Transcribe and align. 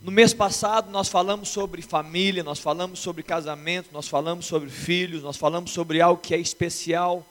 No 0.00 0.12
mês 0.12 0.32
passado 0.32 0.92
nós 0.92 1.08
falamos 1.08 1.48
sobre 1.48 1.82
família, 1.82 2.44
nós 2.44 2.60
falamos 2.60 3.00
sobre 3.00 3.20
casamento, 3.24 3.90
nós 3.92 4.06
falamos 4.06 4.46
sobre 4.46 4.70
filhos, 4.70 5.24
nós 5.24 5.36
falamos 5.36 5.72
sobre 5.72 6.00
algo 6.00 6.22
que 6.22 6.32
é 6.32 6.38
especial 6.38 7.26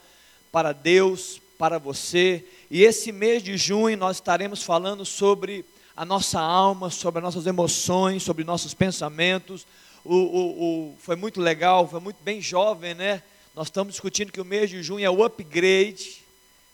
para 0.51 0.73
Deus, 0.73 1.41
para 1.57 1.79
você. 1.79 2.45
E 2.69 2.83
esse 2.83 3.13
mês 3.13 3.41
de 3.41 3.55
junho 3.55 3.97
nós 3.97 4.17
estaremos 4.17 4.63
falando 4.63 5.05
sobre 5.05 5.63
a 5.95 6.03
nossa 6.03 6.41
alma, 6.41 6.89
sobre 6.89 7.19
as 7.19 7.23
nossas 7.23 7.47
emoções, 7.47 8.23
sobre 8.23 8.43
nossos 8.43 8.73
pensamentos. 8.73 9.65
O, 10.03 10.15
o, 10.15 10.63
o, 10.63 10.95
foi 10.99 11.15
muito 11.15 11.39
legal, 11.39 11.87
foi 11.87 12.01
muito 12.01 12.21
bem 12.21 12.41
jovem, 12.41 12.93
né? 12.93 13.23
Nós 13.55 13.67
estamos 13.67 13.93
discutindo 13.93 14.31
que 14.31 14.41
o 14.41 14.45
mês 14.45 14.69
de 14.69 14.83
junho 14.83 15.05
é 15.05 15.09
o 15.09 15.23
upgrade. 15.23 16.21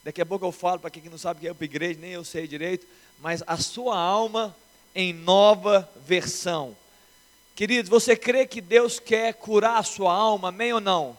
Daqui 0.04 0.22
a 0.22 0.26
pouco 0.26 0.44
eu 0.44 0.52
falo 0.52 0.80
para 0.80 0.90
quem 0.90 1.04
não 1.04 1.20
sabe 1.20 1.38
o 1.38 1.42
que 1.42 1.48
é 1.48 1.52
upgrade, 1.52 2.00
nem 2.00 2.12
eu 2.12 2.26
sei 2.26 2.48
direito. 2.48 2.88
Mas 3.22 3.44
a 3.46 3.58
sua 3.58 3.98
alma 3.98 4.56
em 4.96 5.14
nova 5.14 5.90
versão. 6.06 6.76
Queridos, 7.56 7.90
você 7.90 8.16
crê 8.16 8.46
que 8.48 8.62
Deus 8.62 9.00
quer 9.00 9.34
curar 9.36 9.78
a 9.78 9.84
sua 9.84 10.14
alma, 10.14 10.50
amém 10.50 10.74
ou 10.74 10.82
não? 10.82 11.18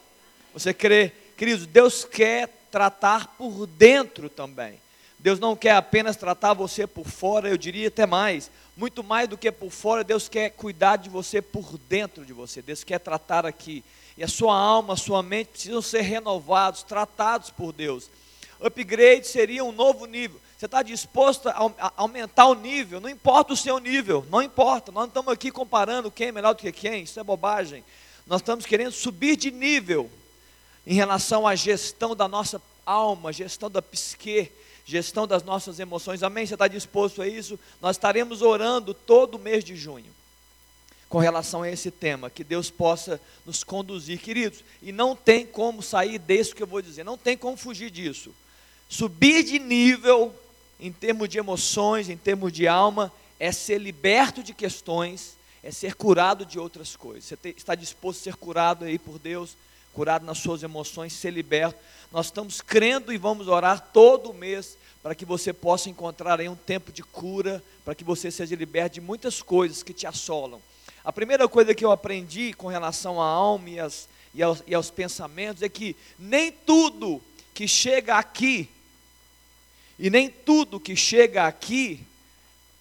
Você 0.53 0.75
crê? 0.75 1.13
Queridos, 1.37 1.67
Deus 1.67 2.05
quer 2.05 2.49
tratar 2.71 3.37
por 3.37 3.67
dentro 3.67 4.29
também. 4.29 4.81
Deus 5.19 5.39
não 5.39 5.57
quer 5.57 5.73
apenas 5.73 6.17
tratar 6.17 6.53
você 6.53 6.87
por 6.87 7.07
fora, 7.07 7.49
eu 7.49 7.57
diria 7.57 7.89
até 7.89 8.05
mais. 8.05 8.51
Muito 8.77 9.03
mais 9.03 9.29
do 9.29 9.39
que 9.39 9.51
por 9.51 9.71
fora, 9.71 10.05
Deus 10.05 10.29
quer 10.29 10.51
cuidar 10.51 10.97
de 10.97 11.09
você 11.09 11.41
por 11.41 11.79
dentro 11.79 12.27
de 12.27 12.33
você. 12.33 12.61
Deus 12.61 12.85
quer 12.85 12.99
tratar 12.99 13.47
aqui. 13.47 13.85
E 14.19 14.23
a 14.23 14.29
sua 14.29 14.57
alma, 14.57 14.95
a 14.95 14.97
sua 14.97 15.23
mente 15.23 15.51
precisam 15.53 15.81
ser 15.81 16.03
renovados, 16.03 16.83
tratados 16.83 17.51
por 17.51 17.73
Deus. 17.73 18.11
Upgrade 18.61 19.27
seria 19.27 19.65
um 19.65 19.73
novo 19.73 20.07
nível. 20.07 20.41
Você 20.57 20.67
está 20.67 20.83
disposto 20.83 21.49
a 21.49 21.93
aumentar 21.97 22.47
o 22.47 22.55
nível? 22.55 23.01
Não 23.01 23.09
importa 23.09 23.53
o 23.53 23.57
seu 23.57 23.79
nível, 23.79 24.25
não 24.31 24.43
importa. 24.43 24.91
Nós 24.91 25.03
não 25.03 25.09
estamos 25.09 25.33
aqui 25.33 25.51
comparando 25.51 26.11
quem 26.11 26.29
é 26.29 26.33
melhor 26.33 26.55
do 26.55 26.61
que 26.61 26.73
quem, 26.73 27.03
isso 27.03 27.19
é 27.19 27.25
bobagem. 27.25 27.85
Nós 28.27 28.41
estamos 28.41 28.65
querendo 28.65 28.93
subir 28.93 29.37
de 29.37 29.51
nível 29.51 30.11
em 30.87 30.95
relação 30.95 31.47
à 31.47 31.55
gestão 31.55 32.17
da 32.17 32.27
nossa 32.27 32.63
alma, 32.87 33.33
gestão 33.33 33.71
da 33.71 33.83
psique, 33.83 34.51
gestão 34.87 35.27
das 35.27 35.43
nossas 35.43 35.79
emoções. 35.79 36.23
Amém? 36.23 36.47
Você 36.47 36.55
está 36.55 36.69
disposto 36.69 37.21
a 37.21 37.29
isso? 37.29 37.59
Nós 37.81 37.97
estaremos 37.97 38.41
orando 38.41 38.95
todo 38.95 39.39
mês 39.39 39.65
de 39.65 39.77
junho 39.77 40.13
com 41.09 41.19
relação 41.19 41.63
a 41.63 41.71
esse 41.71 41.91
tema, 41.91 42.29
que 42.29 42.43
Deus 42.43 42.71
possa 42.71 43.21
nos 43.47 43.63
conduzir, 43.63 44.19
queridos. 44.19 44.65
E 44.83 44.91
não 44.91 45.15
tem 45.15 45.47
como 45.47 45.83
sair 45.83 46.19
desse 46.19 46.55
que 46.55 46.63
eu 46.63 46.67
vou 46.67 46.83
dizer, 46.83 47.05
não 47.05 47.17
tem 47.17 47.37
como 47.37 47.57
fugir 47.57 47.91
disso. 47.91 48.35
Subir 48.89 49.43
de 49.43 49.59
nível 49.59 50.35
em 50.79 50.93
termos 50.93 51.29
de 51.29 51.39
emoções, 51.39 52.09
em 52.09 52.17
termos 52.17 52.53
de 52.53 52.69
alma, 52.69 53.13
é 53.39 53.51
ser 53.51 53.79
liberto 53.79 54.43
de 54.43 54.53
questões, 54.53 55.37
é 55.63 55.71
ser 55.71 55.95
curado 55.95 56.45
de 56.45 56.59
outras 56.59 56.95
coisas. 56.95 57.25
Você 57.25 57.49
está 57.51 57.75
disposto 57.75 58.21
a 58.21 58.25
ser 58.25 58.37
curado 58.37 58.85
aí 58.85 58.99
por 58.99 59.19
Deus, 59.19 59.57
curado 59.93 60.27
nas 60.27 60.39
suas 60.39 60.63
emoções, 60.63 61.13
ser 61.13 61.31
liberto. 61.31 61.79
Nós 62.13 62.27
estamos 62.27 62.61
crendo 62.61 63.13
e 63.13 63.19
vamos 63.19 63.49
orar 63.49 63.91
todo 63.93 64.35
mês 64.35 64.77
para 65.03 65.15
que 65.15 65.25
você 65.25 65.53
possa 65.53 65.91
encontrar 65.91 66.41
aí 66.41 66.49
um 66.49 66.57
tempo 66.57 66.91
de 66.91 67.03
cura, 67.03 67.63
para 67.85 67.95
que 67.95 68.05
você 68.05 68.31
seja 68.31 68.57
liberto 68.57 68.95
de 68.95 69.01
muitas 69.01 69.43
coisas 69.43 69.83
que 69.83 69.93
te 69.93 70.07
assolam. 70.07 70.61
A 71.05 71.13
primeira 71.13 71.47
coisa 71.47 71.75
que 71.75 71.85
eu 71.85 71.93
aprendi 71.93 72.55
com 72.55 72.69
relação 72.69 73.21
à 73.21 73.27
alma 73.27 73.69
e, 73.69 73.79
as, 73.79 74.09
e, 74.33 74.43
aos, 74.43 74.63
e 74.67 74.75
aos 74.75 74.91
pensamentos 74.91 75.63
é 75.63 75.69
que 75.69 75.95
nem 76.19 76.51
tudo 76.51 77.21
que 77.53 77.69
chega 77.69 78.17
aqui, 78.17 78.71
e 79.99 80.11
nem 80.11 80.29
tudo 80.29 80.81
que 80.81 80.97
chega 80.97 81.47
aqui, 81.47 82.01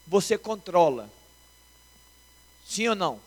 você 0.08 0.38
controla. 0.38 1.10
Sim 2.68 2.90
ou 2.90 2.96
não? 2.96 3.20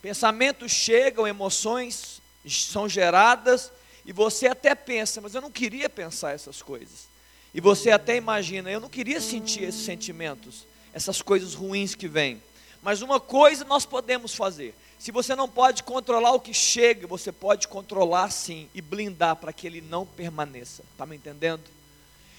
Pensamentos 0.00 0.72
chegam, 0.72 1.26
emoções 1.26 2.20
são 2.48 2.88
geradas, 2.88 3.70
e 4.06 4.12
você 4.12 4.46
até 4.46 4.74
pensa, 4.74 5.20
mas 5.20 5.34
eu 5.34 5.40
não 5.40 5.50
queria 5.50 5.90
pensar 5.90 6.34
essas 6.34 6.62
coisas. 6.62 7.08
E 7.52 7.60
você 7.60 7.90
até 7.90 8.16
imagina, 8.16 8.70
eu 8.70 8.80
não 8.80 8.88
queria 8.88 9.20
sentir 9.20 9.64
esses 9.64 9.84
sentimentos, 9.84 10.64
essas 10.92 11.20
coisas 11.20 11.54
ruins 11.54 11.94
que 11.94 12.08
vêm. 12.08 12.42
Mas 12.82 13.02
uma 13.02 13.20
coisa 13.20 13.64
nós 13.64 13.84
podemos 13.84 14.34
fazer. 14.34 14.74
Se 14.98 15.12
você 15.12 15.34
não 15.34 15.48
pode 15.48 15.82
controlar 15.82 16.32
o 16.32 16.40
que 16.40 16.54
chega, 16.54 17.06
você 17.06 17.30
pode 17.30 17.68
controlar 17.68 18.30
sim 18.30 18.68
e 18.74 18.80
blindar 18.80 19.36
para 19.36 19.52
que 19.52 19.66
ele 19.66 19.80
não 19.80 20.06
permaneça. 20.06 20.82
Está 20.92 21.04
me 21.04 21.16
entendendo? 21.16 21.62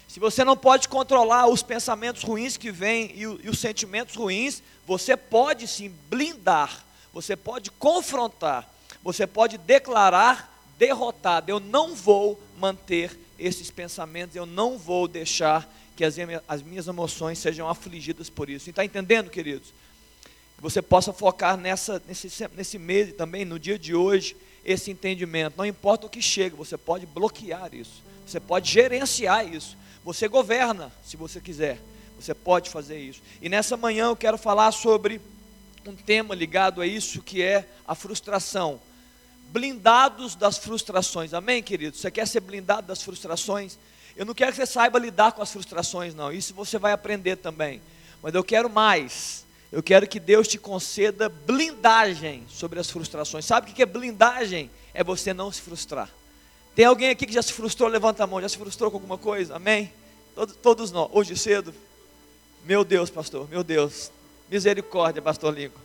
Se 0.10 0.20
você 0.20 0.44
não 0.44 0.58
pode 0.58 0.88
controlar 0.88 1.48
os 1.48 1.62
pensamentos 1.62 2.24
ruins 2.24 2.58
que 2.58 2.72
vêm 2.72 3.12
e, 3.14 3.22
e 3.22 3.48
os 3.48 3.60
sentimentos 3.60 4.16
ruins, 4.16 4.64
você 4.88 5.16
pode 5.16 5.68
sim 5.68 5.94
blindar, 6.10 6.84
você 7.14 7.36
pode 7.36 7.70
confrontar, 7.70 8.68
você 9.04 9.28
pode 9.28 9.60
declarar 9.60 10.52
derrotado. 10.80 11.52
Eu 11.52 11.60
não 11.60 11.94
vou 11.94 12.42
manter 12.58 13.16
esses 13.38 13.70
pensamentos, 13.70 14.36
eu 14.36 14.48
não 14.48 14.80
vou 14.80 15.08
deixar 15.08 15.72
que 15.96 16.04
as, 16.04 16.16
as 16.48 16.64
minhas 16.64 16.88
emoções 16.88 17.38
sejam 17.38 17.70
afligidas 17.70 18.32
por 18.32 18.50
isso. 18.50 18.68
Está 18.68 18.84
entendendo, 18.84 19.30
queridos? 19.30 19.72
Que 20.56 20.64
você 20.64 20.82
possa 20.82 21.14
focar 21.14 21.56
nessa, 21.56 22.02
nesse, 22.08 22.30
nesse 22.56 22.80
mês 22.80 23.10
e 23.10 23.12
também 23.12 23.46
no 23.46 23.60
dia 23.60 23.78
de 23.78 23.94
hoje, 23.94 24.36
esse 24.66 24.90
entendimento. 24.90 25.54
Não 25.56 25.68
importa 25.68 26.08
o 26.08 26.10
que 26.10 26.20
chega, 26.22 26.56
você 26.56 26.80
pode 26.80 27.06
bloquear 27.06 27.76
isso, 27.76 28.02
você 28.26 28.40
pode 28.40 28.72
gerenciar 28.72 29.48
isso, 29.48 29.78
você 30.04 30.28
governa 30.28 30.92
se 31.04 31.18
você 31.18 31.40
quiser, 31.40 31.80
você 32.20 32.34
pode 32.34 32.70
fazer 32.70 33.00
isso. 33.00 33.22
E 33.42 33.50
nessa 33.50 33.78
manhã 33.78 34.06
eu 34.06 34.16
quero 34.16 34.38
falar 34.38 34.72
sobre 34.72 35.22
um 35.86 35.96
tema 35.96 36.36
ligado 36.36 36.82
a 36.82 36.88
isso 36.88 37.22
que 37.22 37.42
é 37.42 37.68
a 37.88 37.96
frustração 37.96 38.80
blindados 39.52 40.36
das 40.36 40.58
frustrações. 40.58 41.34
Amém, 41.34 41.62
querido? 41.62 41.98
Você 41.98 42.12
quer 42.12 42.28
ser 42.28 42.40
blindado 42.40 42.88
das 42.88 43.02
frustrações? 43.02 43.78
Eu 44.16 44.26
não 44.26 44.34
quero 44.34 44.52
que 44.52 44.58
você 44.58 44.66
saiba 44.66 45.00
lidar 45.00 45.32
com 45.32 45.42
as 45.42 45.52
frustrações, 45.52 46.14
não. 46.14 46.32
Isso 46.32 46.54
você 46.54 46.78
vai 46.78 46.92
aprender 46.92 47.38
também. 47.38 47.82
Mas 48.22 48.34
eu 48.34 48.44
quero 48.44 48.70
mais. 48.70 49.46
Eu 49.72 49.82
quero 49.82 50.08
que 50.08 50.20
Deus 50.20 50.48
te 50.48 50.58
conceda 50.58 51.30
blindagem 51.30 52.44
sobre 52.50 52.80
as 52.80 52.90
frustrações. 52.90 53.46
Sabe 53.46 53.72
o 53.72 53.74
que 53.74 53.82
é 53.82 53.86
blindagem? 53.86 54.70
É 54.94 55.04
você 55.04 55.34
não 55.34 55.52
se 55.52 55.62
frustrar. 55.62 56.10
Tem 56.80 56.86
alguém 56.86 57.10
aqui 57.10 57.26
que 57.26 57.34
já 57.34 57.42
se 57.42 57.52
frustrou? 57.52 57.90
Levanta 57.90 58.24
a 58.24 58.26
mão. 58.26 58.40
Já 58.40 58.48
se 58.48 58.58
frustrou 58.58 58.90
com 58.90 58.96
alguma 58.96 59.18
coisa? 59.18 59.58
Amém? 59.58 59.92
Todos, 60.34 60.56
todos 60.56 60.92
nós. 60.94 61.10
Hoje 61.12 61.36
cedo. 61.36 61.76
Meu 62.64 62.86
Deus, 62.86 63.10
pastor. 63.10 63.50
Meu 63.50 63.66
Deus. 63.66 64.10
Misericórdia, 64.50 65.22
pastor 65.22 65.54
Lincoln. 65.54 65.82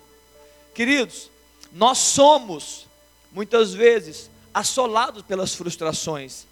Queridos, 0.72 1.32
nós 1.72 1.98
somos 1.98 2.86
muitas 3.32 3.74
vezes 3.74 4.30
assolados 4.54 5.22
pelas 5.22 5.52
frustrações. 5.52 6.46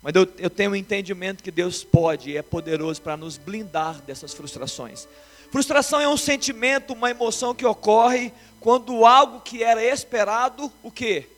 Mas 0.00 0.14
eu, 0.14 0.28
eu 0.38 0.50
tenho 0.50 0.70
um 0.70 0.76
entendimento 0.76 1.42
que 1.42 1.50
Deus 1.50 1.82
pode 1.82 2.30
e 2.30 2.36
é 2.36 2.42
poderoso 2.42 3.02
para 3.02 3.16
nos 3.16 3.36
blindar 3.36 4.00
dessas 4.02 4.32
frustrações. 4.32 5.08
Frustração 5.50 6.00
é 6.00 6.08
um 6.08 6.16
sentimento, 6.16 6.92
uma 6.92 7.10
emoção 7.10 7.52
que 7.52 7.66
ocorre 7.66 8.32
quando 8.60 9.04
algo 9.04 9.40
que 9.40 9.64
era 9.64 9.82
esperado, 9.84 10.72
o 10.80 10.92
que? 10.92 11.33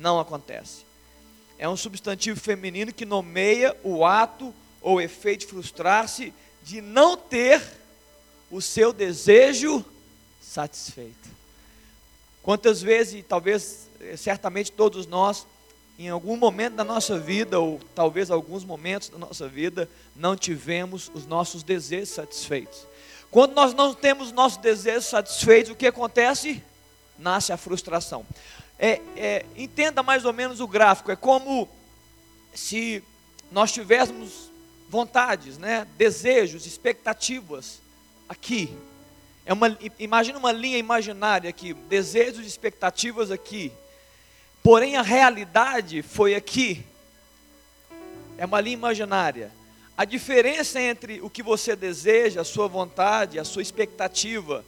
Não 0.00 0.18
acontece. 0.18 0.86
É 1.58 1.68
um 1.68 1.76
substantivo 1.76 2.40
feminino 2.40 2.90
que 2.90 3.04
nomeia 3.04 3.76
o 3.84 4.02
ato 4.02 4.52
ou 4.80 4.98
efeito 4.98 5.40
de 5.40 5.46
frustrar-se 5.48 6.32
de 6.62 6.80
não 6.80 7.18
ter 7.18 7.62
o 8.50 8.62
seu 8.62 8.94
desejo 8.94 9.84
satisfeito. 10.40 11.28
Quantas 12.42 12.80
vezes, 12.80 13.22
talvez, 13.28 13.90
eh, 14.00 14.16
certamente 14.16 14.72
todos 14.72 15.06
nós, 15.06 15.46
em 15.98 16.08
algum 16.08 16.34
momento 16.34 16.76
da 16.76 16.84
nossa 16.84 17.18
vida, 17.18 17.60
ou 17.60 17.78
talvez 17.94 18.30
alguns 18.30 18.64
momentos 18.64 19.10
da 19.10 19.18
nossa 19.18 19.46
vida, 19.46 19.86
não 20.16 20.34
tivemos 20.34 21.10
os 21.12 21.26
nossos 21.26 21.62
desejos 21.62 22.08
satisfeitos. 22.08 22.86
Quando 23.30 23.52
nós 23.52 23.74
não 23.74 23.92
temos 23.92 24.32
nossos 24.32 24.56
desejos 24.56 25.04
satisfeitos, 25.04 25.70
o 25.70 25.76
que 25.76 25.86
acontece? 25.86 26.62
Nasce 27.18 27.52
a 27.52 27.58
frustração. 27.58 28.24
É, 28.82 29.00
é, 29.14 29.46
entenda 29.56 30.02
mais 30.02 30.24
ou 30.24 30.32
menos 30.32 30.58
o 30.58 30.66
gráfico, 30.66 31.12
é 31.12 31.16
como 31.16 31.68
se 32.54 33.04
nós 33.52 33.70
tivéssemos 33.70 34.50
vontades, 34.88 35.58
né, 35.58 35.86
desejos, 35.98 36.64
expectativas 36.64 37.82
aqui, 38.26 38.74
é 39.44 39.52
uma, 39.52 39.76
imagina 39.98 40.38
uma 40.38 40.52
linha 40.52 40.78
imaginária 40.78 41.50
aqui, 41.50 41.74
desejos 41.74 42.44
e 42.44 42.48
expectativas 42.48 43.30
aqui. 43.30 43.72
Porém 44.62 44.96
a 44.96 45.02
realidade 45.02 46.02
foi 46.02 46.34
aqui. 46.34 46.84
É 48.38 48.46
uma 48.46 48.60
linha 48.60 48.74
imaginária. 48.74 49.50
A 49.96 50.04
diferença 50.04 50.80
entre 50.80 51.20
o 51.20 51.28
que 51.28 51.42
você 51.42 51.74
deseja, 51.74 52.42
a 52.42 52.44
sua 52.44 52.68
vontade, 52.68 53.38
a 53.38 53.44
sua 53.44 53.60
expectativa 53.60 54.64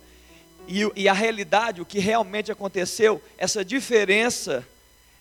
e, 0.69 0.91
e 0.95 1.09
a 1.09 1.13
realidade, 1.13 1.81
o 1.81 1.87
que 1.87 1.99
realmente 1.99 2.51
aconteceu, 2.51 3.23
essa 3.37 3.65
diferença, 3.65 4.67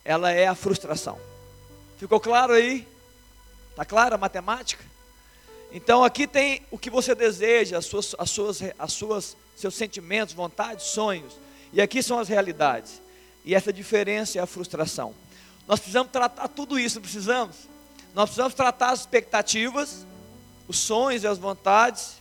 ela 0.04 0.32
é 0.32 0.48
a 0.48 0.56
frustração. 0.56 1.18
Ficou 1.98 2.20
claro 2.20 2.54
aí? 2.54 2.88
Está 3.72 3.86
clara 3.86 4.16
a 4.16 4.18
matemática? 4.18 4.84
Então 5.72 6.04
aqui 6.04 6.28
tem 6.28 6.62
o 6.70 6.78
que 6.78 6.90
você 6.90 7.16
deseja, 7.16 7.78
as 7.78 7.86
suas, 7.86 8.16
as 8.18 8.30
suas, 8.30 8.60
as 8.78 8.94
suas, 8.94 9.38
seus 9.56 9.76
sentimentos, 9.76 10.34
vontades, 10.34 10.86
sonhos. 10.88 11.34
E 11.72 11.82
aqui 11.82 12.04
são 12.04 12.20
as 12.20 12.28
realidades. 12.28 13.02
E 13.46 13.56
essa 13.56 13.72
diferença 13.72 14.38
é 14.38 14.42
a 14.42 14.46
frustração. 14.46 15.16
Nós 15.68 15.80
precisamos 15.80 16.12
tratar 16.12 16.48
tudo 16.50 16.78
isso, 16.78 17.00
precisamos? 17.00 17.56
Nós 18.14 18.26
precisamos 18.26 18.54
tratar 18.54 18.92
as 18.92 19.02
expectativas, 19.02 20.06
os 20.68 20.78
sonhos 20.78 21.24
e 21.24 21.28
as 21.28 21.38
vontades, 21.38 22.21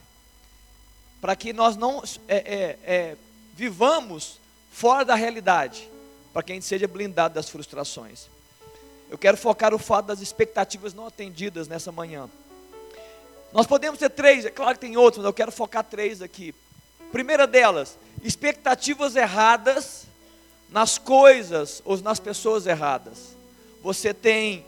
para 1.21 1.37
que 1.37 1.53
nós 1.53 1.77
não 1.77 2.03
é, 2.27 2.37
é, 2.37 2.79
é, 2.85 3.17
vivamos 3.55 4.39
fora 4.71 5.05
da 5.05 5.15
realidade, 5.15 5.89
para 6.33 6.43
que 6.43 6.53
a 6.53 6.55
gente 6.55 6.67
seja 6.67 6.89
blindado 6.89 7.35
das 7.35 7.49
frustrações. 7.49 8.27
Eu 9.11 9.19
quero 9.19 9.37
focar 9.37 9.75
o 9.75 9.79
fato 9.79 10.07
das 10.07 10.21
expectativas 10.21 10.95
não 10.95 11.07
atendidas 11.07 11.67
nessa 11.69 11.91
manhã. 11.91 12.29
Nós 13.53 13.67
podemos 13.67 13.99
ter 13.99 14.11
três, 14.11 14.45
é 14.45 14.51
claro 14.51 14.75
que 14.75 14.87
tem 14.87 14.97
outros, 14.97 15.19
mas 15.19 15.27
eu 15.27 15.33
quero 15.33 15.51
focar 15.51 15.83
três 15.83 16.23
aqui. 16.23 16.55
Primeira 17.11 17.47
delas, 17.47 17.99
expectativas 18.23 19.17
erradas 19.17 20.07
nas 20.71 20.97
coisas 20.97 21.83
ou 21.85 21.99
nas 21.99 22.21
pessoas 22.21 22.67
erradas. 22.67 23.37
Você 23.83 24.15
tem, 24.15 24.65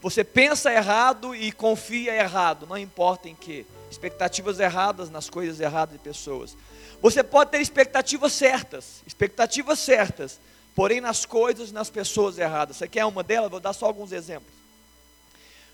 você 0.00 0.24
pensa 0.24 0.72
errado 0.72 1.34
e 1.34 1.52
confia 1.52 2.14
errado, 2.14 2.66
não 2.66 2.78
importa 2.78 3.28
em 3.28 3.34
que. 3.34 3.66
Expectativas 3.92 4.58
erradas 4.58 5.10
nas 5.10 5.28
coisas 5.28 5.60
erradas 5.60 5.92
de 5.92 5.98
pessoas. 5.98 6.56
Você 7.02 7.22
pode 7.22 7.50
ter 7.50 7.60
expectativas 7.60 8.32
certas, 8.32 9.02
expectativas 9.06 9.78
certas, 9.78 10.40
porém 10.74 10.98
nas 10.98 11.26
coisas 11.26 11.68
e 11.68 11.74
nas 11.74 11.90
pessoas 11.90 12.38
erradas. 12.38 12.78
Você 12.78 12.88
quer 12.88 13.04
uma 13.04 13.22
delas? 13.22 13.50
Vou 13.50 13.60
dar 13.60 13.74
só 13.74 13.84
alguns 13.84 14.10
exemplos. 14.10 14.50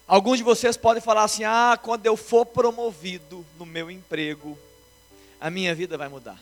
Alguns 0.07 0.39
de 0.39 0.43
vocês 0.43 0.77
podem 0.77 1.01
falar 1.01 1.23
assim: 1.23 1.45
ah, 1.45 1.79
quando 1.81 2.07
eu 2.07 2.17
for 2.17 2.45
promovido 2.45 3.47
no 3.57 3.65
meu 3.65 3.89
emprego, 3.89 4.59
a 5.41 5.49
minha 5.49 5.73
vida 5.73 5.97
vai 5.97 6.09
mudar. 6.09 6.41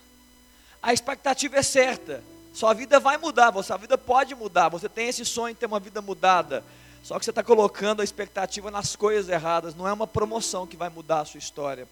A 0.82 0.94
expectativa 0.94 1.58
é 1.58 1.62
certa, 1.62 2.24
sua 2.54 2.72
vida 2.72 2.98
vai 2.98 3.18
mudar, 3.18 3.52
sua 3.62 3.76
vida 3.76 3.98
pode 3.98 4.34
mudar. 4.34 4.70
Você 4.70 4.88
tem 4.88 5.08
esse 5.08 5.26
sonho 5.26 5.52
de 5.52 5.60
ter 5.60 5.66
uma 5.66 5.78
vida 5.78 6.00
mudada, 6.00 6.64
só 7.06 7.20
que 7.20 7.24
você 7.24 7.30
está 7.30 7.44
colocando 7.44 8.00
a 8.00 8.04
expectativa 8.04 8.68
nas 8.68 8.96
coisas 8.96 9.30
erradas. 9.30 9.76
Não 9.76 9.86
é 9.86 9.92
uma 9.92 10.08
promoção 10.08 10.66
que 10.66 10.76
vai 10.76 10.88
mudar 10.88 11.20
a 11.20 11.24
sua 11.24 11.38
história. 11.38 11.86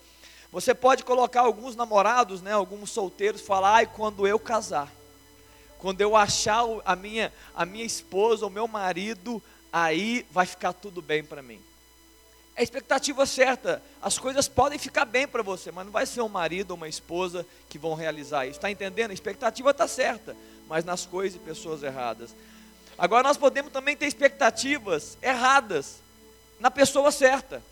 Você 0.51 0.75
pode 0.75 1.05
colocar 1.05 1.43
alguns 1.43 1.77
namorados, 1.77 2.43
né, 2.43 2.51
alguns 2.51 2.91
solteiros, 2.91 3.41
falar: 3.41 3.75
ai, 3.75 3.87
quando 3.87 4.27
eu 4.27 4.41
casar, 4.41 4.93
quando 5.79 6.01
eu 6.01 6.17
achar 6.17 6.65
a 6.85 6.97
minha, 6.97 7.33
a 7.55 7.65
minha 7.65 7.85
esposa, 7.85 8.45
o 8.45 8.51
meu 8.51 8.67
marido, 8.67 9.41
aí 9.73 10.27
vai 10.33 10.47
ficar 10.47 10.73
tudo 10.73 11.01
bem 11.01 11.23
para 11.23 11.41
mim. 11.41 11.63
É 12.57 12.63
a 12.63 12.65
expectativa 12.65 13.25
certa. 13.25 13.81
As 14.03 14.19
coisas 14.19 14.49
podem 14.49 14.81
ficar 14.81 15.05
bem 15.05 15.29
para 15.29 15.45
você, 15.45 15.71
mas 15.71 15.85
não 15.85 15.93
vai 15.93 16.07
ser 16.07 16.23
um 16.23 16.29
marido 16.29 16.73
ou 16.73 16.77
uma 16.77 16.89
esposa 16.89 17.47
que 17.69 17.79
vão 17.79 17.95
realizar 17.95 18.47
isso. 18.47 18.59
Está 18.59 18.69
entendendo? 18.69 19.13
A 19.13 19.15
expectativa 19.15 19.71
está 19.71 19.87
certa, 19.87 20.37
mas 20.69 20.85
nas 20.85 21.07
coisas 21.07 21.37
e 21.37 21.45
pessoas 21.45 21.85
erradas. 21.85 22.35
Agora 22.97 23.23
nós 23.23 23.37
podemos 23.37 23.73
também 23.73 23.97
ter 23.97 24.07
expectativas 24.07 25.19
erradas 25.21 25.97
na 26.61 26.71
pessoa 26.71 27.11
certa. 27.11 27.63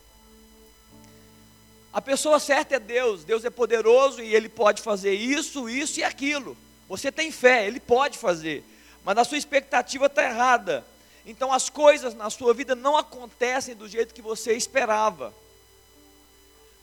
A 1.93 2.01
pessoa 2.01 2.41
certa 2.41 2.77
é 2.77 2.79
Deus. 2.79 3.23
Deus 3.23 3.45
é 3.45 3.51
poderoso 3.51 4.23
e 4.23 4.35
Ele 4.35 4.49
pode 4.49 4.83
fazer 4.83 5.15
isso, 5.15 5.69
isso 5.69 6.01
e 6.01 6.05
aquilo. 6.05 6.57
Você 6.89 7.13
tem 7.13 7.31
fé, 7.31 7.67
Ele 7.67 7.79
pode 7.79 8.19
fazer. 8.19 8.65
Mas 9.05 9.19
a 9.19 9.25
sua 9.25 9.39
expectativa 9.39 10.07
está 10.07 10.25
errada. 10.25 10.85
Então 11.25 11.53
as 11.53 11.69
coisas 11.69 12.15
na 12.15 12.31
sua 12.31 12.53
vida 12.53 12.75
não 12.75 12.97
acontecem 12.97 13.77
do 13.77 13.89
jeito 13.89 14.15
que 14.15 14.23
você 14.23 14.55
esperava. 14.55 15.33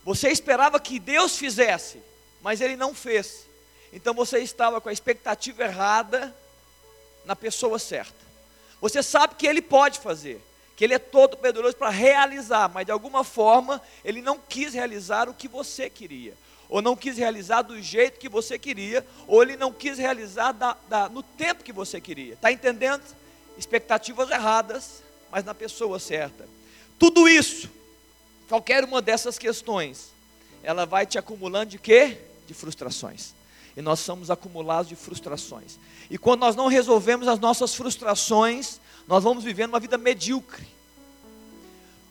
Você 0.03 0.30
esperava 0.30 0.80
que 0.80 0.97
Deus 0.97 1.38
fizesse, 1.38 2.01
mas 2.41 2.62
Ele 2.62 2.75
não 2.75 2.94
fez. 2.94 3.45
Então 3.91 4.13
você 4.13 4.39
estava 4.39 4.80
com 4.80 4.88
a 4.88 4.94
expectativa 4.94 5.63
errada 5.63 6.36
na 7.25 7.36
pessoa 7.36 7.77
certa. 7.77 8.29
Você 8.81 9.04
sabe 9.04 9.36
que 9.36 9.48
Ele 9.48 9.62
pode 9.62 10.00
fazer, 10.00 10.42
que 10.76 10.84
Ele 10.84 10.94
é 10.94 11.00
todo 11.00 11.38
poderoso 11.38 11.76
para 11.76 11.90
realizar, 11.90 12.70
mas 12.70 12.86
de 12.86 12.92
alguma 12.92 13.24
forma 13.24 13.81
Ele 14.04 14.22
não 14.22 14.40
quis 14.40 14.74
realizar 14.74 15.30
o 15.30 15.34
que 15.34 15.48
você 15.48 15.90
queria, 15.90 16.34
ou 16.68 16.81
não 16.81 16.96
quis 16.96 17.18
realizar 17.18 17.62
do 17.62 17.81
jeito 17.81 18.20
que 18.20 18.30
você 18.30 18.58
queria, 18.58 19.06
ou 19.28 19.42
Ele 19.42 19.58
não 19.58 19.72
quis 19.74 19.98
realizar 19.98 20.52
da, 20.52 20.78
da, 20.88 21.10
no 21.10 21.22
tempo 21.24 21.64
que 21.64 21.74
você 21.74 22.00
queria. 22.00 22.34
Está 22.34 22.52
entendendo? 22.52 23.04
expectativas 23.60 24.30
erradas, 24.31 25.04
mas 25.30 25.44
na 25.44 25.54
pessoa 25.54 26.00
certa. 26.00 26.48
Tudo 26.98 27.28
isso, 27.28 27.70
qualquer 28.48 28.86
uma 28.86 29.02
dessas 29.02 29.38
questões, 29.38 30.12
ela 30.64 30.86
vai 30.86 31.06
te 31.06 31.18
acumulando 31.18 31.72
de 31.72 31.78
quê? 31.78 32.18
De 32.48 32.54
frustrações. 32.54 33.34
E 33.80 33.81
nós 33.81 34.02
somos 34.02 34.30
acumulados 34.30 34.90
de 34.90 34.96
frustrações. 34.98 35.80
E 36.10 36.18
quando 36.18 36.42
nós 36.42 36.54
não 36.54 36.68
resolvemos 36.68 37.30
as 37.30 37.40
nossas 37.40 37.74
frustrações, 37.74 38.78
nós 39.08 39.24
vamos 39.24 39.46
vivendo 39.46 39.70
uma 39.70 39.80
vida 39.80 39.98
medíocre. 39.98 40.68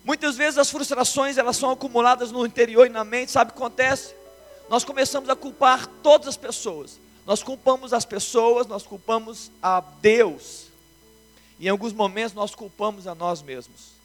Muitas 0.03 0.35
vezes 0.35 0.57
as 0.57 0.71
frustrações 0.71 1.37
elas 1.37 1.59
são 1.59 1.71
acumuladas 1.71 2.33
no 2.33 2.47
interior 2.47 2.87
e 2.87 2.89
na 2.89 3.05
mente, 3.05 3.33
sabe 3.33 3.51
o 3.51 3.53
que 3.53 3.61
acontece? 3.61 4.15
Nós 4.71 4.83
começamos 4.83 5.29
a 5.29 5.37
culpar 5.37 5.87
todas 6.03 6.29
as 6.29 6.39
pessoas. 6.39 6.99
Nós 7.27 7.43
culpamos 7.43 7.93
as 7.93 8.07
pessoas, 8.07 8.67
nós 8.67 8.85
culpamos 8.85 9.51
a 9.63 9.81
Deus. 10.01 10.69
Em 11.61 11.69
alguns 11.69 11.93
momentos 11.93 12.33
nós 12.33 12.55
culpamos 12.55 13.07
a 13.07 13.15
nós 13.15 13.43
mesmos. 13.43 13.98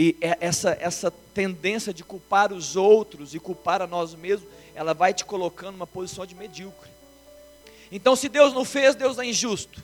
E 0.00 0.16
é 0.20 0.38
essa, 0.40 0.78
essa 0.80 1.10
tendência 1.10 1.92
de 1.92 2.04
culpar 2.04 2.52
os 2.52 2.76
outros 2.76 3.34
e 3.34 3.40
culpar 3.40 3.82
a 3.82 3.86
nós 3.88 4.14
mesmos, 4.14 4.48
ela 4.72 4.94
vai 4.94 5.12
te 5.12 5.24
colocando 5.24 5.72
numa 5.72 5.88
posição 5.88 6.24
de 6.24 6.36
medíocre. 6.36 6.88
Então, 7.90 8.14
se 8.14 8.28
Deus 8.28 8.52
não 8.52 8.64
fez, 8.64 8.94
Deus 8.94 9.18
é 9.18 9.24
injusto. 9.24 9.82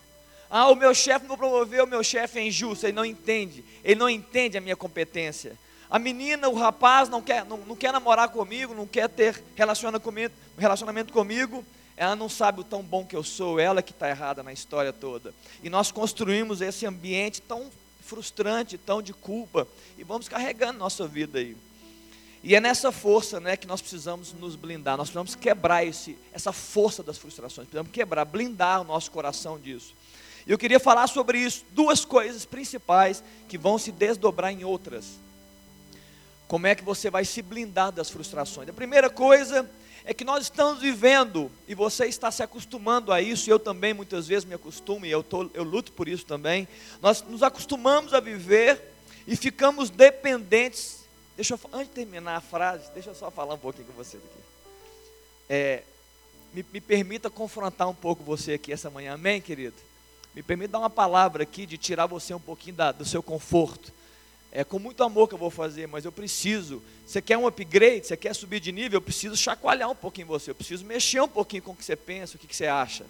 Ah, 0.48 0.70
o 0.70 0.76
meu 0.76 0.94
chefe 0.94 1.26
não 1.26 1.36
promoveu, 1.36 1.82
o 1.82 1.88
meu 1.88 2.04
chefe 2.04 2.38
é 2.38 2.46
injusto. 2.46 2.86
Ele 2.86 2.92
não 2.92 3.04
entende, 3.04 3.64
ele 3.82 3.98
não 3.98 4.08
entende 4.08 4.56
a 4.56 4.60
minha 4.60 4.76
competência. 4.76 5.58
A 5.90 5.98
menina, 5.98 6.48
o 6.48 6.54
rapaz 6.54 7.08
não 7.08 7.20
quer, 7.20 7.44
não, 7.44 7.56
não 7.56 7.74
quer 7.74 7.92
namorar 7.92 8.28
comigo, 8.28 8.72
não 8.72 8.86
quer 8.86 9.08
ter 9.08 9.42
relacionamento 9.56 10.04
comigo, 10.04 10.32
relacionamento 10.56 11.12
comigo 11.12 11.64
ela 11.96 12.16
não 12.16 12.28
sabe 12.28 12.60
o 12.60 12.64
tão 12.64 12.82
bom 12.82 13.04
que 13.04 13.14
eu 13.14 13.22
sou, 13.22 13.60
ela 13.60 13.82
que 13.82 13.92
está 13.92 14.08
errada 14.08 14.42
na 14.42 14.52
história 14.52 14.92
toda. 14.92 15.32
E 15.62 15.70
nós 15.70 15.92
construímos 15.92 16.60
esse 16.60 16.86
ambiente 16.86 17.40
tão 17.40 17.70
frustrante, 18.04 18.76
tão 18.76 19.00
de 19.00 19.12
culpa, 19.12 19.66
e 19.96 20.04
vamos 20.04 20.28
carregando 20.28 20.78
nossa 20.78 21.06
vida 21.06 21.38
aí. 21.38 21.56
E 22.42 22.54
é 22.54 22.60
nessa 22.60 22.92
força 22.92 23.40
né, 23.40 23.56
que 23.56 23.66
nós 23.66 23.80
precisamos 23.80 24.34
nos 24.34 24.54
blindar, 24.54 24.98
nós 24.98 25.08
precisamos 25.08 25.34
quebrar 25.34 25.84
esse, 25.84 26.18
essa 26.32 26.52
força 26.52 27.02
das 27.02 27.16
frustrações, 27.16 27.66
precisamos 27.66 27.90
quebrar, 27.90 28.26
blindar 28.26 28.82
o 28.82 28.84
nosso 28.84 29.10
coração 29.10 29.58
disso. 29.58 29.94
E 30.46 30.52
eu 30.52 30.58
queria 30.58 30.78
falar 30.78 31.06
sobre 31.06 31.38
isso, 31.38 31.64
duas 31.70 32.04
coisas 32.04 32.44
principais 32.44 33.24
que 33.48 33.56
vão 33.56 33.78
se 33.78 33.90
desdobrar 33.90 34.52
em 34.52 34.62
outras. 34.62 35.18
Como 36.46 36.66
é 36.66 36.74
que 36.74 36.84
você 36.84 37.08
vai 37.08 37.24
se 37.24 37.40
blindar 37.40 37.90
das 37.90 38.10
frustrações? 38.10 38.68
A 38.68 38.74
primeira 38.74 39.08
coisa 39.08 39.68
é 40.04 40.12
que 40.12 40.24
nós 40.24 40.42
estamos 40.42 40.80
vivendo, 40.80 41.50
e 41.66 41.74
você 41.74 42.04
está 42.04 42.30
se 42.30 42.42
acostumando 42.42 43.10
a 43.10 43.22
isso, 43.22 43.48
e 43.48 43.50
eu 43.50 43.58
também 43.58 43.94
muitas 43.94 44.28
vezes 44.28 44.44
me 44.44 44.54
acostumo, 44.54 45.06
e 45.06 45.10
eu, 45.10 45.22
tô, 45.22 45.50
eu 45.54 45.64
luto 45.64 45.92
por 45.92 46.08
isso 46.08 46.26
também. 46.26 46.68
Nós 47.00 47.22
nos 47.22 47.42
acostumamos 47.42 48.12
a 48.12 48.20
viver 48.20 48.80
e 49.26 49.34
ficamos 49.34 49.88
dependentes. 49.88 51.04
Deixa 51.34 51.54
eu, 51.54 51.60
antes 51.72 51.88
de 51.88 51.94
terminar 51.94 52.36
a 52.36 52.40
frase, 52.40 52.90
deixa 52.92 53.10
eu 53.10 53.14
só 53.14 53.30
falar 53.30 53.54
um 53.54 53.58
pouquinho 53.58 53.86
com 53.86 53.94
vocês 53.94 54.22
aqui. 54.22 54.44
É, 55.48 55.82
me, 56.52 56.64
me 56.70 56.80
permita 56.82 57.30
confrontar 57.30 57.88
um 57.88 57.94
pouco 57.94 58.22
você 58.22 58.52
aqui 58.52 58.72
essa 58.72 58.90
manhã, 58.90 59.14
amém, 59.14 59.40
querido? 59.40 59.76
Me 60.34 60.42
permita 60.42 60.72
dar 60.72 60.80
uma 60.80 60.90
palavra 60.90 61.44
aqui 61.44 61.64
de 61.64 61.78
tirar 61.78 62.06
você 62.06 62.34
um 62.34 62.40
pouquinho 62.40 62.76
da, 62.76 62.92
do 62.92 63.06
seu 63.06 63.22
conforto 63.22 63.90
é 64.54 64.62
com 64.62 64.78
muito 64.78 65.02
amor 65.02 65.28
que 65.28 65.34
eu 65.34 65.38
vou 65.38 65.50
fazer, 65.50 65.88
mas 65.88 66.04
eu 66.04 66.12
preciso. 66.12 66.80
Você 67.04 67.20
quer 67.20 67.36
um 67.36 67.44
upgrade, 67.44 68.06
você 68.06 68.16
quer 68.16 68.32
subir 68.36 68.60
de 68.60 68.70
nível, 68.70 68.98
eu 68.98 69.02
preciso 69.02 69.36
chacoalhar 69.36 69.90
um 69.90 69.96
pouquinho 69.96 70.28
você, 70.28 70.52
eu 70.52 70.54
preciso 70.54 70.84
mexer 70.84 71.20
um 71.20 71.28
pouquinho 71.28 71.64
com 71.64 71.72
o 71.72 71.76
que 71.76 71.84
você 71.84 71.96
pensa, 71.96 72.36
o 72.36 72.38
que, 72.38 72.54
você 72.54 72.66
acha. 72.66 73.04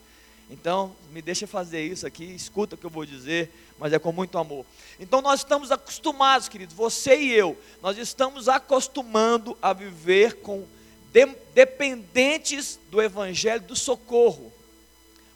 Então, 0.50 0.96
me 1.12 1.20
deixa 1.20 1.46
fazer 1.46 1.82
isso 1.82 2.06
aqui, 2.06 2.24
escuta 2.24 2.74
o 2.74 2.78
que 2.78 2.86
eu 2.86 2.90
vou 2.90 3.04
dizer, 3.04 3.50
mas 3.78 3.92
é 3.92 3.98
com 3.98 4.10
muito 4.10 4.38
amor. 4.38 4.64
Então, 4.98 5.20
nós 5.20 5.40
estamos 5.40 5.70
acostumados, 5.70 6.48
queridos, 6.48 6.74
você 6.74 7.14
e 7.20 7.32
eu, 7.32 7.58
nós 7.82 7.98
estamos 7.98 8.48
acostumando 8.48 9.56
a 9.60 9.74
viver 9.74 10.36
com 10.36 10.66
de, 11.12 11.26
dependentes 11.54 12.78
do 12.90 13.02
evangelho 13.02 13.62
do 13.62 13.76
socorro, 13.76 14.50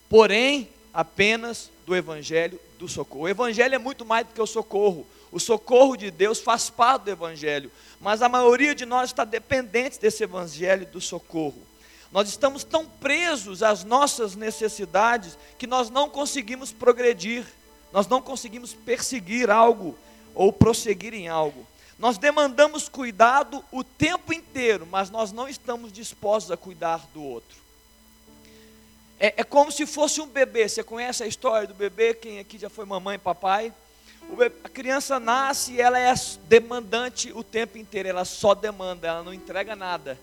porém, 0.08 0.70
apenas 0.92 1.70
do 1.86 1.94
evangelho 1.94 2.58
do 2.78 2.88
socorro. 2.88 3.22
O 3.22 3.28
evangelho 3.28 3.74
é 3.74 3.78
muito 3.78 4.04
mais 4.04 4.26
do 4.26 4.32
que 4.32 4.42
o 4.42 4.46
socorro. 4.46 5.06
O 5.30 5.38
socorro 5.38 5.96
de 5.96 6.10
Deus 6.10 6.40
faz 6.40 6.70
parte 6.70 7.04
do 7.04 7.10
Evangelho, 7.10 7.70
mas 8.00 8.22
a 8.22 8.28
maioria 8.28 8.74
de 8.74 8.86
nós 8.86 9.10
está 9.10 9.24
dependente 9.24 10.00
desse 10.00 10.24
Evangelho 10.24 10.86
do 10.86 11.00
socorro. 11.00 11.60
Nós 12.10 12.28
estamos 12.28 12.64
tão 12.64 12.86
presos 12.86 13.62
às 13.62 13.84
nossas 13.84 14.34
necessidades 14.34 15.36
que 15.58 15.66
nós 15.66 15.90
não 15.90 16.08
conseguimos 16.08 16.72
progredir, 16.72 17.44
nós 17.92 18.06
não 18.06 18.22
conseguimos 18.22 18.72
perseguir 18.72 19.50
algo 19.50 19.98
ou 20.34 20.50
prosseguir 20.50 21.12
em 21.12 21.28
algo. 21.28 21.66
Nós 21.98 22.16
demandamos 22.16 22.88
cuidado 22.88 23.62
o 23.70 23.84
tempo 23.84 24.32
inteiro, 24.32 24.86
mas 24.90 25.10
nós 25.10 25.32
não 25.32 25.48
estamos 25.48 25.92
dispostos 25.92 26.50
a 26.50 26.56
cuidar 26.56 27.06
do 27.12 27.22
outro. 27.22 27.58
É, 29.20 29.34
é 29.38 29.44
como 29.44 29.72
se 29.72 29.84
fosse 29.84 30.20
um 30.20 30.26
bebê. 30.26 30.68
Você 30.68 30.82
conhece 30.82 31.22
a 31.22 31.26
história 31.26 31.66
do 31.66 31.74
bebê? 31.74 32.14
Quem 32.14 32.38
aqui 32.38 32.56
já 32.56 32.70
foi 32.70 32.84
mamãe 32.84 33.16
e 33.16 33.18
papai? 33.18 33.72
Bebê, 34.30 34.54
a 34.62 34.68
criança 34.68 35.18
nasce 35.18 35.72
e 35.72 35.80
ela 35.80 35.98
é 35.98 36.14
demandante 36.48 37.32
o 37.32 37.42
tempo 37.42 37.78
inteiro. 37.78 38.08
Ela 38.08 38.24
só 38.24 38.54
demanda, 38.54 39.08
ela 39.08 39.22
não 39.22 39.34
entrega 39.34 39.74
nada. 39.74 40.18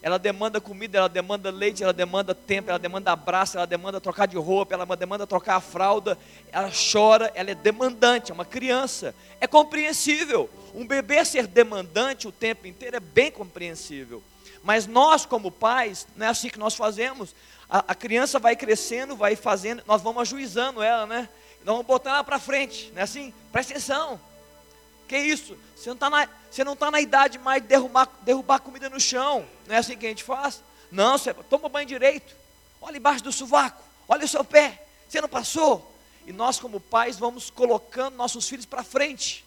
Ela 0.00 0.18
demanda 0.18 0.60
comida, 0.60 0.98
ela 0.98 1.08
demanda 1.08 1.50
leite, 1.50 1.82
ela 1.82 1.92
demanda 1.92 2.32
tempo, 2.32 2.70
ela 2.70 2.78
demanda 2.78 3.10
abraço, 3.10 3.56
ela 3.56 3.66
demanda 3.66 4.00
trocar 4.00 4.26
de 4.26 4.36
roupa, 4.36 4.74
ela 4.74 4.84
demanda 4.94 5.26
trocar 5.26 5.56
a 5.56 5.60
fralda, 5.60 6.16
ela 6.52 6.70
chora, 6.70 7.32
ela 7.34 7.50
é 7.50 7.54
demandante, 7.56 8.30
é 8.30 8.34
uma 8.34 8.44
criança. 8.44 9.12
É 9.40 9.48
compreensível. 9.48 10.48
Um 10.72 10.86
bebê 10.86 11.24
ser 11.24 11.48
demandante 11.48 12.28
o 12.28 12.32
tempo 12.32 12.68
inteiro 12.68 12.96
é 12.96 13.00
bem 13.00 13.32
compreensível. 13.32 14.22
Mas 14.62 14.86
nós, 14.86 15.26
como 15.26 15.50
pais, 15.50 16.06
não 16.14 16.26
é 16.26 16.28
assim 16.28 16.50
que 16.50 16.58
nós 16.58 16.74
fazemos. 16.74 17.34
A, 17.68 17.78
a 17.88 17.94
criança 17.94 18.38
vai 18.38 18.56
crescendo, 18.56 19.16
vai 19.16 19.36
fazendo, 19.36 19.82
nós 19.86 20.02
vamos 20.02 20.22
ajuizando 20.22 20.82
ela, 20.82 21.06
né? 21.06 21.28
Nós 21.64 21.74
vamos 21.74 21.86
botar 21.86 22.10
ela 22.10 22.24
para 22.24 22.38
frente, 22.38 22.90
não 22.92 23.00
é 23.00 23.02
assim? 23.02 23.34
Presta 23.50 23.72
atenção. 23.72 24.20
Que 25.08 25.18
isso? 25.18 25.56
Você 25.76 25.88
não 25.88 25.94
está 25.94 26.10
na, 26.10 26.26
tá 26.76 26.90
na 26.90 27.00
idade 27.00 27.38
mais 27.38 27.62
de 27.62 27.68
derrubar, 27.68 28.08
derrubar 28.22 28.60
comida 28.60 28.90
no 28.90 29.00
chão. 29.00 29.46
Não 29.66 29.74
é 29.74 29.78
assim 29.78 29.96
que 29.96 30.06
a 30.06 30.08
gente 30.08 30.24
faz? 30.24 30.62
Não, 30.90 31.18
você 31.18 31.34
toma 31.34 31.68
banho 31.68 31.86
direito. 31.86 32.34
Olha 32.80 32.96
embaixo 32.96 33.22
do 33.22 33.32
sovaco. 33.32 33.82
Olha 34.08 34.24
o 34.24 34.28
seu 34.28 34.44
pé. 34.44 34.84
Você 35.08 35.20
não 35.20 35.28
passou? 35.28 35.94
E 36.26 36.32
nós, 36.32 36.58
como 36.58 36.80
pais, 36.80 37.18
vamos 37.18 37.50
colocando 37.50 38.16
nossos 38.16 38.48
filhos 38.48 38.66
para 38.66 38.82
frente. 38.82 39.44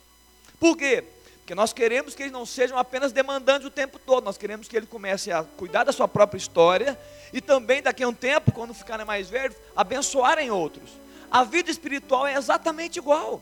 Por 0.59 0.77
quê? 0.77 1.03
Porque 1.49 1.55
nós 1.55 1.73
queremos 1.73 2.13
que 2.13 2.21
eles 2.21 2.31
não 2.31 2.45
sejam 2.45 2.77
apenas 2.77 3.11
demandantes 3.11 3.65
o 3.65 3.71
tempo 3.71 3.97
todo, 3.97 4.23
nós 4.23 4.37
queremos 4.37 4.67
que 4.67 4.77
ele 4.77 4.85
comece 4.85 5.31
a 5.31 5.43
cuidar 5.43 5.83
da 5.83 5.91
sua 5.91 6.07
própria 6.07 6.37
história 6.37 6.95
e 7.33 7.41
também 7.41 7.81
daqui 7.81 8.03
a 8.03 8.07
um 8.07 8.13
tempo, 8.13 8.51
quando 8.51 8.71
ficarem 8.71 9.03
mais 9.03 9.31
velhos, 9.31 9.57
abençoarem 9.75 10.51
outros. 10.51 10.91
A 11.31 11.43
vida 11.43 11.71
espiritual 11.71 12.27
é 12.27 12.35
exatamente 12.35 12.99
igual. 12.99 13.41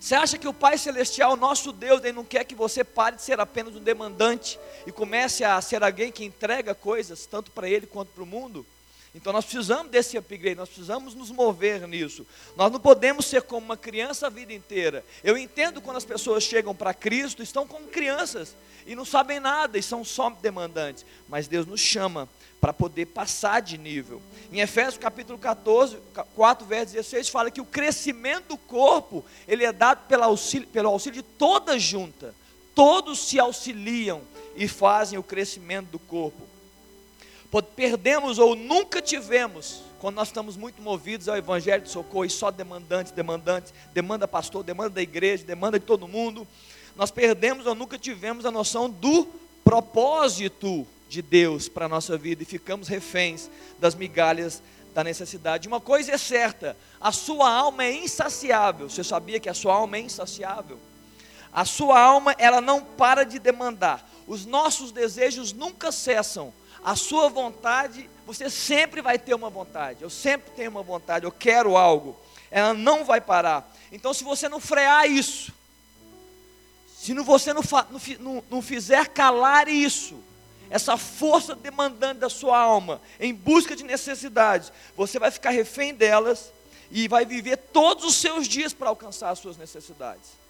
Você 0.00 0.14
acha 0.14 0.38
que 0.38 0.48
o 0.48 0.54
Pai 0.54 0.78
Celestial, 0.78 1.36
nosso 1.36 1.70
Deus, 1.70 2.02
ele 2.02 2.14
não 2.14 2.24
quer 2.24 2.44
que 2.44 2.54
você 2.54 2.82
pare 2.82 3.16
de 3.16 3.22
ser 3.22 3.38
apenas 3.40 3.76
um 3.76 3.82
demandante 3.82 4.58
e 4.86 4.90
comece 4.90 5.44
a 5.44 5.60
ser 5.60 5.84
alguém 5.84 6.10
que 6.10 6.24
entrega 6.24 6.74
coisas, 6.74 7.26
tanto 7.26 7.50
para 7.50 7.68
ele 7.68 7.86
quanto 7.86 8.08
para 8.12 8.22
o 8.22 8.26
mundo? 8.26 8.64
Então 9.16 9.32
nós 9.32 9.46
precisamos 9.46 9.90
desse 9.90 10.18
upgrade, 10.18 10.56
nós 10.56 10.68
precisamos 10.68 11.14
nos 11.14 11.30
mover 11.30 11.88
nisso. 11.88 12.26
Nós 12.54 12.70
não 12.70 12.78
podemos 12.78 13.24
ser 13.24 13.40
como 13.40 13.64
uma 13.64 13.76
criança 13.76 14.26
a 14.26 14.30
vida 14.30 14.52
inteira. 14.52 15.02
Eu 15.24 15.38
entendo 15.38 15.80
quando 15.80 15.96
as 15.96 16.04
pessoas 16.04 16.44
chegam 16.44 16.74
para 16.74 16.92
Cristo, 16.92 17.42
estão 17.42 17.66
como 17.66 17.86
crianças 17.86 18.54
e 18.86 18.94
não 18.94 19.06
sabem 19.06 19.40
nada 19.40 19.78
e 19.78 19.82
são 19.82 20.04
só 20.04 20.28
demandantes, 20.28 21.06
mas 21.28 21.48
Deus 21.48 21.66
nos 21.66 21.80
chama 21.80 22.28
para 22.60 22.74
poder 22.74 23.06
passar 23.06 23.62
de 23.62 23.78
nível. 23.78 24.20
Em 24.52 24.60
Efésios 24.60 24.98
capítulo 24.98 25.38
14, 25.38 25.96
4, 26.34 26.66
verso 26.66 26.92
16, 26.92 27.30
fala 27.30 27.50
que 27.50 27.60
o 27.60 27.64
crescimento 27.64 28.48
do 28.48 28.58
corpo, 28.58 29.24
ele 29.48 29.64
é 29.64 29.72
dado 29.72 30.06
pelo 30.06 30.24
auxílio, 30.24 30.68
pelo 30.68 30.90
auxílio 30.90 31.22
de 31.22 31.26
toda 31.26 31.78
junta. 31.78 32.34
Todos 32.74 33.18
se 33.20 33.40
auxiliam 33.40 34.20
e 34.54 34.68
fazem 34.68 35.18
o 35.18 35.22
crescimento 35.22 35.88
do 35.88 35.98
corpo 35.98 36.55
perdemos 37.74 38.38
ou 38.38 38.54
nunca 38.54 39.00
tivemos, 39.00 39.82
quando 39.98 40.16
nós 40.16 40.28
estamos 40.28 40.56
muito 40.56 40.82
movidos 40.82 41.28
ao 41.28 41.36
Evangelho 41.36 41.82
de 41.82 41.90
socorro 41.90 42.24
e 42.24 42.30
só 42.30 42.50
demandantes, 42.50 43.12
demandantes, 43.12 43.72
demanda 43.92 44.26
pastor, 44.26 44.62
demanda 44.62 44.90
da 44.90 45.02
igreja, 45.02 45.44
demanda 45.44 45.78
de 45.78 45.84
todo 45.84 46.08
mundo, 46.08 46.46
nós 46.94 47.10
perdemos 47.10 47.66
ou 47.66 47.74
nunca 47.74 47.98
tivemos 47.98 48.44
a 48.46 48.50
noção 48.50 48.88
do 48.90 49.28
propósito 49.64 50.86
de 51.08 51.22
Deus 51.22 51.68
para 51.68 51.86
a 51.86 51.88
nossa 51.88 52.16
vida 52.16 52.42
e 52.42 52.46
ficamos 52.46 52.88
reféns 52.88 53.50
das 53.78 53.94
migalhas 53.94 54.62
da 54.94 55.04
necessidade. 55.04 55.68
Uma 55.68 55.80
coisa 55.80 56.12
é 56.12 56.18
certa: 56.18 56.76
a 57.00 57.12
sua 57.12 57.50
alma 57.50 57.84
é 57.84 57.92
insaciável. 57.92 58.88
Você 58.88 59.04
sabia 59.04 59.38
que 59.38 59.48
a 59.48 59.54
sua 59.54 59.74
alma 59.74 59.98
é 59.98 60.00
insaciável? 60.00 60.78
A 61.52 61.64
sua 61.64 62.00
alma, 62.00 62.34
ela 62.38 62.60
não 62.60 62.82
para 62.82 63.24
de 63.24 63.38
demandar. 63.38 64.08
Os 64.26 64.44
nossos 64.44 64.90
desejos 64.90 65.52
nunca 65.52 65.92
cessam 65.92 66.52
a 66.86 66.94
sua 66.94 67.28
vontade, 67.28 68.08
você 68.24 68.48
sempre 68.48 69.02
vai 69.02 69.18
ter 69.18 69.34
uma 69.34 69.50
vontade. 69.50 70.02
Eu 70.02 70.08
sempre 70.08 70.52
tenho 70.52 70.70
uma 70.70 70.84
vontade, 70.84 71.24
eu 71.24 71.32
quero 71.32 71.76
algo. 71.76 72.16
Ela 72.48 72.72
não 72.74 73.04
vai 73.04 73.20
parar. 73.20 73.68
Então, 73.90 74.14
se 74.14 74.22
você 74.22 74.48
não 74.48 74.60
frear 74.60 75.10
isso, 75.10 75.52
se 76.96 77.12
você 77.12 77.52
não, 77.52 77.62
não, 78.20 78.44
não 78.48 78.62
fizer 78.62 79.08
calar 79.08 79.66
isso, 79.66 80.16
essa 80.70 80.96
força 80.96 81.56
demandante 81.56 82.20
da 82.20 82.30
sua 82.30 82.56
alma, 82.56 83.02
em 83.18 83.34
busca 83.34 83.74
de 83.74 83.82
necessidades, 83.82 84.70
você 84.96 85.18
vai 85.18 85.32
ficar 85.32 85.50
refém 85.50 85.92
delas 85.92 86.52
e 86.88 87.08
vai 87.08 87.26
viver 87.26 87.56
todos 87.56 88.04
os 88.04 88.14
seus 88.14 88.46
dias 88.46 88.72
para 88.72 88.90
alcançar 88.90 89.30
as 89.30 89.40
suas 89.40 89.56
necessidades. 89.56 90.45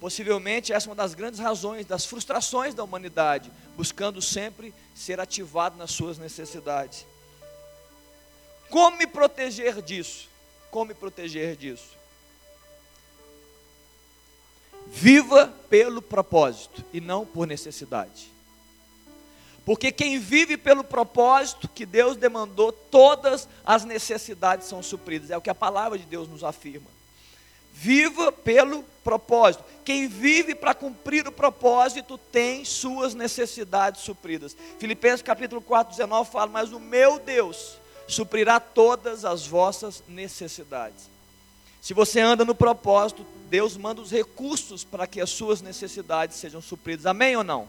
Possivelmente 0.00 0.72
essa 0.72 0.86
é 0.86 0.90
uma 0.90 0.96
das 0.96 1.14
grandes 1.14 1.40
razões 1.40 1.84
das 1.84 2.06
frustrações 2.06 2.74
da 2.74 2.84
humanidade, 2.84 3.50
buscando 3.76 4.22
sempre 4.22 4.72
ser 4.94 5.18
ativado 5.18 5.76
nas 5.76 5.90
suas 5.90 6.18
necessidades. 6.18 7.04
Como 8.70 8.96
me 8.96 9.06
proteger 9.06 9.82
disso? 9.82 10.28
Como 10.70 10.86
me 10.86 10.94
proteger 10.94 11.56
disso? 11.56 11.96
Viva 14.86 15.52
pelo 15.68 16.00
propósito 16.00 16.84
e 16.92 17.00
não 17.00 17.26
por 17.26 17.46
necessidade. 17.46 18.30
Porque 19.64 19.92
quem 19.92 20.18
vive 20.18 20.56
pelo 20.56 20.82
propósito 20.82 21.68
que 21.68 21.84
Deus 21.84 22.16
demandou, 22.16 22.72
todas 22.72 23.48
as 23.66 23.84
necessidades 23.84 24.66
são 24.66 24.82
supridas. 24.82 25.30
É 25.30 25.36
o 25.36 25.42
que 25.42 25.50
a 25.50 25.54
palavra 25.54 25.98
de 25.98 26.06
Deus 26.06 26.26
nos 26.28 26.42
afirma. 26.42 26.88
Viva 27.80 28.32
pelo 28.32 28.82
propósito. 29.04 29.62
Quem 29.84 30.08
vive 30.08 30.52
para 30.52 30.74
cumprir 30.74 31.28
o 31.28 31.32
propósito 31.32 32.18
tem 32.18 32.64
suas 32.64 33.14
necessidades 33.14 34.00
supridas. 34.00 34.56
Filipenses 34.80 35.22
capítulo 35.22 35.62
4, 35.62 35.92
19 35.92 36.28
fala: 36.28 36.48
Mas 36.48 36.72
o 36.72 36.80
meu 36.80 37.20
Deus 37.20 37.76
suprirá 38.08 38.58
todas 38.58 39.24
as 39.24 39.46
vossas 39.46 40.02
necessidades. 40.08 41.08
Se 41.80 41.94
você 41.94 42.18
anda 42.18 42.44
no 42.44 42.52
propósito, 42.52 43.24
Deus 43.48 43.76
manda 43.76 44.00
os 44.00 44.10
recursos 44.10 44.82
para 44.82 45.06
que 45.06 45.20
as 45.20 45.30
suas 45.30 45.62
necessidades 45.62 46.36
sejam 46.36 46.60
supridas. 46.60 47.06
Amém 47.06 47.36
ou 47.36 47.44
não? 47.44 47.68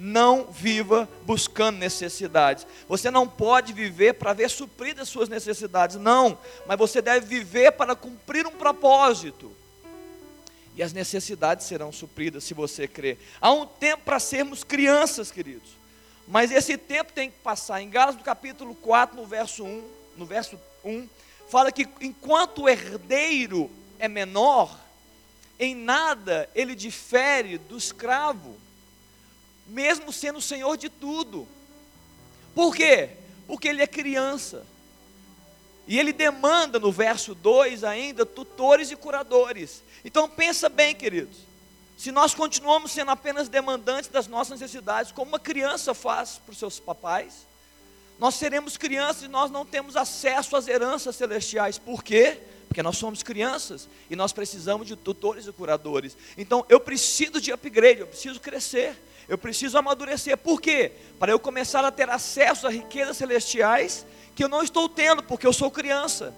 Não 0.00 0.46
viva 0.50 1.06
buscando 1.26 1.76
necessidades. 1.76 2.66
Você 2.88 3.10
não 3.10 3.28
pode 3.28 3.74
viver 3.74 4.14
para 4.14 4.32
ver 4.32 4.48
supridas 4.48 5.10
suas 5.10 5.28
necessidades, 5.28 5.96
não, 5.96 6.38
mas 6.66 6.78
você 6.78 7.02
deve 7.02 7.26
viver 7.26 7.72
para 7.72 7.94
cumprir 7.94 8.46
um 8.46 8.52
propósito. 8.52 9.54
E 10.74 10.82
as 10.82 10.94
necessidades 10.94 11.66
serão 11.66 11.92
supridas 11.92 12.44
se 12.44 12.54
você 12.54 12.88
crer. 12.88 13.18
Há 13.40 13.52
um 13.52 13.66
tempo 13.66 14.04
para 14.04 14.18
sermos 14.18 14.64
crianças, 14.64 15.30
queridos. 15.30 15.68
Mas 16.26 16.50
esse 16.50 16.78
tempo 16.78 17.12
tem 17.12 17.30
que 17.30 17.38
passar. 17.40 17.82
Em 17.82 17.90
Gálatas, 17.90 18.16
no 18.16 18.24
capítulo 18.24 18.74
4, 18.76 19.16
no 19.16 19.26
verso 19.26 19.64
1, 19.64 19.84
no 20.16 20.24
verso 20.24 20.58
1, 20.82 21.06
fala 21.50 21.70
que 21.70 21.86
enquanto 22.00 22.62
o 22.62 22.68
herdeiro 22.68 23.70
é 23.98 24.08
menor, 24.08 24.78
em 25.58 25.74
nada 25.74 26.48
ele 26.54 26.74
difere 26.74 27.58
do 27.58 27.76
escravo 27.76 28.56
mesmo 29.70 30.12
sendo 30.12 30.38
o 30.38 30.42
Senhor 30.42 30.76
de 30.76 30.88
tudo. 30.88 31.46
Por 32.54 32.74
quê? 32.74 33.10
Porque 33.46 33.68
ele 33.68 33.82
é 33.82 33.86
criança. 33.86 34.66
E 35.86 35.98
ele 35.98 36.12
demanda 36.12 36.78
no 36.78 36.92
verso 36.92 37.34
2 37.34 37.84
ainda 37.84 38.26
tutores 38.26 38.90
e 38.90 38.96
curadores. 38.96 39.82
Então 40.04 40.28
pensa 40.28 40.68
bem, 40.68 40.94
queridos. 40.94 41.38
Se 41.96 42.10
nós 42.10 42.34
continuamos 42.34 42.92
sendo 42.92 43.10
apenas 43.10 43.48
demandantes 43.48 44.08
das 44.08 44.26
nossas 44.26 44.60
necessidades, 44.60 45.12
como 45.12 45.30
uma 45.30 45.38
criança 45.38 45.92
faz 45.92 46.40
para 46.44 46.52
os 46.52 46.58
seus 46.58 46.80
papais, 46.80 47.46
nós 48.18 48.34
seremos 48.34 48.76
crianças 48.76 49.22
e 49.24 49.28
nós 49.28 49.50
não 49.50 49.64
temos 49.64 49.96
acesso 49.96 50.56
às 50.56 50.68
heranças 50.68 51.16
celestiais. 51.16 51.78
Por 51.78 52.02
quê? 52.02 52.38
Porque 52.68 52.82
nós 52.82 52.96
somos 52.96 53.22
crianças 53.22 53.88
e 54.08 54.16
nós 54.16 54.32
precisamos 54.32 54.86
de 54.86 54.94
tutores 54.94 55.46
e 55.46 55.52
curadores. 55.52 56.16
Então 56.38 56.64
eu 56.68 56.78
preciso 56.78 57.40
de 57.40 57.52
upgrade, 57.52 58.00
eu 58.00 58.06
preciso 58.06 58.40
crescer. 58.40 58.96
Eu 59.30 59.38
preciso 59.38 59.78
amadurecer. 59.78 60.36
Por 60.36 60.60
quê? 60.60 60.90
Para 61.16 61.30
eu 61.30 61.38
começar 61.38 61.84
a 61.84 61.92
ter 61.92 62.10
acesso 62.10 62.66
a 62.66 62.70
riquezas 62.70 63.16
celestiais 63.16 64.04
que 64.34 64.42
eu 64.42 64.48
não 64.48 64.60
estou 64.60 64.88
tendo, 64.88 65.22
porque 65.22 65.46
eu 65.46 65.52
sou 65.52 65.70
criança. 65.70 66.34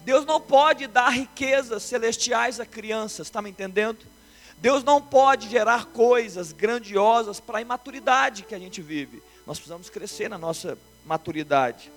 Deus 0.00 0.26
não 0.26 0.40
pode 0.40 0.88
dar 0.88 1.10
riquezas 1.10 1.84
celestiais 1.84 2.58
a 2.58 2.66
crianças, 2.66 3.28
está 3.28 3.40
me 3.40 3.48
entendendo? 3.48 4.00
Deus 4.58 4.82
não 4.82 5.00
pode 5.00 5.48
gerar 5.48 5.84
coisas 5.86 6.50
grandiosas 6.50 7.38
para 7.38 7.58
a 7.58 7.62
imaturidade 7.62 8.42
que 8.42 8.56
a 8.56 8.58
gente 8.58 8.82
vive. 8.82 9.22
Nós 9.46 9.58
precisamos 9.58 9.88
crescer 9.88 10.28
na 10.28 10.36
nossa 10.36 10.76
maturidade. 11.06 11.92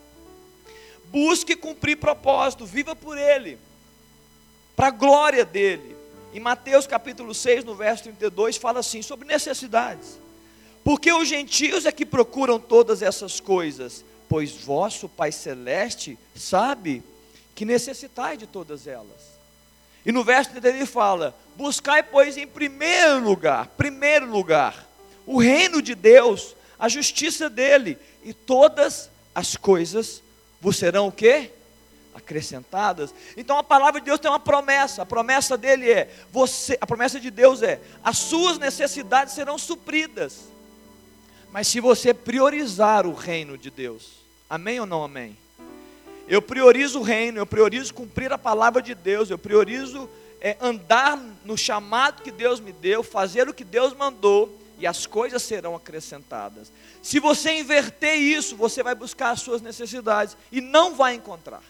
Busque 1.06 1.56
cumprir 1.56 1.98
propósito, 1.98 2.68
viva 2.68 2.96
por 2.96 3.18
Ele, 3.18 3.58
para 4.76 4.90
a 4.90 4.92
glória 4.92 5.44
dEle. 5.44 5.98
Em 6.32 6.40
Mateus 6.40 6.86
capítulo 6.86 7.34
6, 7.34 7.64
no 7.64 7.74
verso 7.74 8.04
32, 8.04 8.58
fala 8.58 8.82
assim 8.82 9.02
sobre 9.02 9.28
necessidades. 9.28 10.24
Porque 10.86 11.12
os 11.12 11.28
gentios 11.28 11.88
é 11.88 11.92
que 11.92 12.06
procuram 12.06 12.60
todas 12.60 13.02
essas 13.02 13.40
coisas, 13.40 14.06
pois 14.30 14.52
vosso 14.52 15.10
Pai 15.10 15.32
celeste 15.32 16.16
sabe 16.36 17.02
que 17.56 17.66
necessitai 17.66 18.38
de 18.38 18.46
todas 18.46 18.86
elas. 18.86 19.36
E 20.06 20.12
no 20.12 20.24
verso 20.24 20.52
30 20.52 20.70
ele 20.70 20.86
fala: 20.86 21.36
Buscai, 21.56 22.04
pois, 22.04 22.38
em 22.38 22.46
primeiro 22.46 23.20
lugar, 23.20 23.66
primeiro 23.70 24.30
lugar, 24.30 24.88
o 25.26 25.40
reino 25.40 25.82
de 25.82 25.96
Deus, 25.96 26.56
a 26.78 26.88
justiça 26.88 27.50
dele, 27.50 27.98
e 28.24 28.32
todas 28.32 29.10
as 29.34 29.56
coisas 29.56 30.22
vos 30.62 30.78
serão 30.78 31.08
o 31.08 31.12
quê? 31.12 31.50
acrescentadas. 32.14 33.14
Então 33.36 33.58
a 33.58 33.64
palavra 33.64 34.00
de 34.00 34.06
Deus 34.06 34.20
tem 34.20 34.32
uma 34.32 34.40
promessa. 34.40 35.02
A 35.02 35.06
promessa 35.06 35.58
dele 35.58 35.92
é: 35.92 36.10
você, 36.32 36.78
a 36.80 36.86
promessa 36.86 37.20
de 37.20 37.32
Deus 37.32 37.64
é: 37.64 37.82
as 38.04 38.20
suas 38.20 38.60
necessidades 38.60 39.34
serão 39.34 39.58
supridas. 39.58 40.55
Mas 41.56 41.70
se 41.70 41.80
você 41.80 42.14
priorizar 42.14 43.08
o 43.08 43.14
reino 43.14 43.58
de 43.58 43.72
Deus, 43.72 44.10
amém 44.50 44.78
ou 44.82 44.86
não 44.86 45.06
amém? 45.06 45.38
Eu 46.28 46.42
priorizo 46.42 47.00
o 47.00 47.02
reino, 47.02 47.38
eu 47.38 47.46
priorizo 47.46 47.94
cumprir 47.94 48.30
a 48.34 48.38
palavra 48.38 48.82
de 48.82 48.94
Deus, 48.94 49.30
eu 49.30 49.38
priorizo 49.38 50.10
é, 50.42 50.58
andar 50.60 51.18
no 51.46 51.58
chamado 51.58 52.24
que 52.24 52.30
Deus 52.30 52.60
me 52.60 52.74
deu, 52.74 53.02
fazer 53.04 53.48
o 53.48 53.54
que 53.54 53.64
Deus 53.64 53.94
mandou, 53.94 54.54
e 54.78 54.86
as 54.86 55.06
coisas 55.06 55.42
serão 55.44 55.78
acrescentadas. 55.78 56.70
Se 57.02 57.22
você 57.22 57.58
inverter 57.58 58.18
isso, 58.18 58.58
você 58.58 58.84
vai 58.84 58.94
buscar 58.94 59.30
as 59.30 59.40
suas 59.40 59.62
necessidades 59.62 60.36
e 60.52 60.60
não 60.60 60.94
vai 60.94 61.14
encontrar 61.14 61.64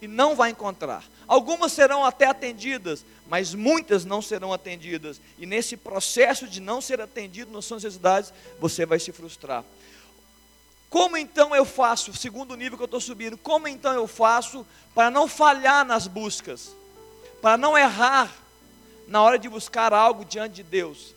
e 0.00 0.08
não 0.08 0.34
vai 0.34 0.50
encontrar. 0.50 1.04
Algumas 1.26 1.72
serão 1.72 2.04
até 2.04 2.26
atendidas, 2.26 3.04
mas 3.28 3.54
muitas 3.54 4.04
não 4.04 4.20
serão 4.20 4.52
atendidas. 4.52 5.20
E 5.38 5.46
nesse 5.46 5.76
processo 5.76 6.48
de 6.48 6.60
não 6.60 6.80
ser 6.80 7.00
atendido 7.00 7.52
nas 7.52 7.64
suas 7.64 7.84
necessidades, 7.84 8.32
você 8.58 8.86
vai 8.86 8.98
se 8.98 9.12
frustrar. 9.12 9.64
Como 10.88 11.16
então 11.16 11.54
eu 11.54 11.64
faço, 11.64 12.12
segundo 12.12 12.50
o 12.50 12.56
nível 12.56 12.76
que 12.76 12.82
eu 12.82 12.86
estou 12.86 13.00
subindo, 13.00 13.38
como 13.38 13.68
então 13.68 13.92
eu 13.92 14.08
faço 14.08 14.66
para 14.92 15.10
não 15.10 15.28
falhar 15.28 15.84
nas 15.84 16.08
buscas, 16.08 16.74
para 17.40 17.56
não 17.56 17.78
errar 17.78 18.34
na 19.06 19.22
hora 19.22 19.38
de 19.38 19.48
buscar 19.48 19.92
algo 19.92 20.24
diante 20.24 20.56
de 20.56 20.62
Deus? 20.64 21.14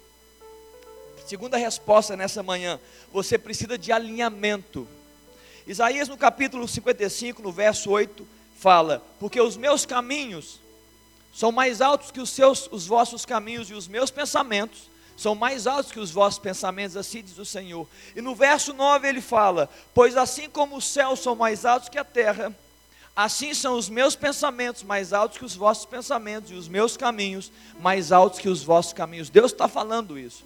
Segunda 1.25 1.57
resposta 1.57 2.15
nessa 2.15 2.43
manhã, 2.43 2.79
você 3.11 3.37
precisa 3.37 3.77
de 3.77 3.91
alinhamento. 3.91 4.87
Isaías 5.65 6.07
no 6.07 6.17
capítulo 6.17 6.67
55, 6.67 7.41
no 7.41 7.51
verso 7.51 7.89
8, 7.89 8.27
fala: 8.63 9.03
Porque 9.19 9.41
os 9.41 9.57
meus 9.57 9.85
caminhos 9.85 10.61
são 11.33 11.51
mais 11.51 11.81
altos 11.81 12.11
que 12.11 12.21
os 12.21 12.29
seus, 12.29 12.69
os 12.71 12.87
vossos 12.87 13.25
caminhos 13.25 13.69
e 13.69 13.73
os 13.73 13.87
meus 13.89 14.09
pensamentos 14.09 14.89
são 15.17 15.35
mais 15.35 15.67
altos 15.67 15.91
que 15.91 15.99
os 15.99 16.09
vossos 16.09 16.39
pensamentos, 16.39 16.97
assim 16.97 17.21
diz 17.21 17.37
o 17.37 17.45
Senhor. 17.45 17.87
E 18.15 18.21
no 18.21 18.33
verso 18.33 18.73
9 18.73 19.07
ele 19.07 19.21
fala: 19.21 19.69
Pois 19.93 20.15
assim 20.15 20.49
como 20.49 20.77
os 20.77 20.85
céus 20.85 21.19
são 21.19 21.35
mais 21.35 21.65
altos 21.65 21.89
que 21.89 21.97
a 21.97 22.05
terra, 22.05 22.55
assim 23.13 23.53
são 23.53 23.75
os 23.77 23.89
meus 23.89 24.15
pensamentos 24.15 24.81
mais 24.81 25.11
altos 25.11 25.37
que 25.37 25.45
os 25.45 25.55
vossos 25.55 25.85
pensamentos, 25.85 26.49
e 26.51 26.55
os 26.55 26.69
meus 26.69 26.95
caminhos 26.95 27.51
mais 27.81 28.13
altos 28.13 28.39
que 28.39 28.47
os 28.47 28.63
vossos 28.63 28.93
caminhos. 28.93 29.29
Deus 29.29 29.51
está 29.51 29.67
falando 29.67 30.17
isso. 30.17 30.45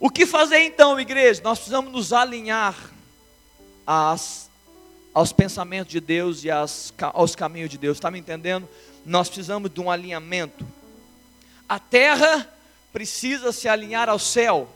O 0.00 0.10
que 0.10 0.26
fazer 0.26 0.64
então, 0.64 0.98
igreja? 0.98 1.40
Nós 1.44 1.58
precisamos 1.58 1.92
nos 1.92 2.12
alinhar 2.12 2.74
às 3.86 4.49
aos 5.12 5.32
pensamentos 5.32 5.92
de 5.92 6.00
Deus 6.00 6.44
e 6.44 6.50
aos 6.50 7.34
caminhos 7.36 7.70
de 7.70 7.78
Deus. 7.78 7.96
Está 7.96 8.10
me 8.10 8.18
entendendo? 8.18 8.68
Nós 9.04 9.28
precisamos 9.28 9.70
de 9.70 9.80
um 9.80 9.90
alinhamento. 9.90 10.66
A 11.68 11.78
terra 11.78 12.48
precisa 12.92 13.52
se 13.52 13.68
alinhar 13.68 14.08
ao 14.08 14.18
céu, 14.18 14.68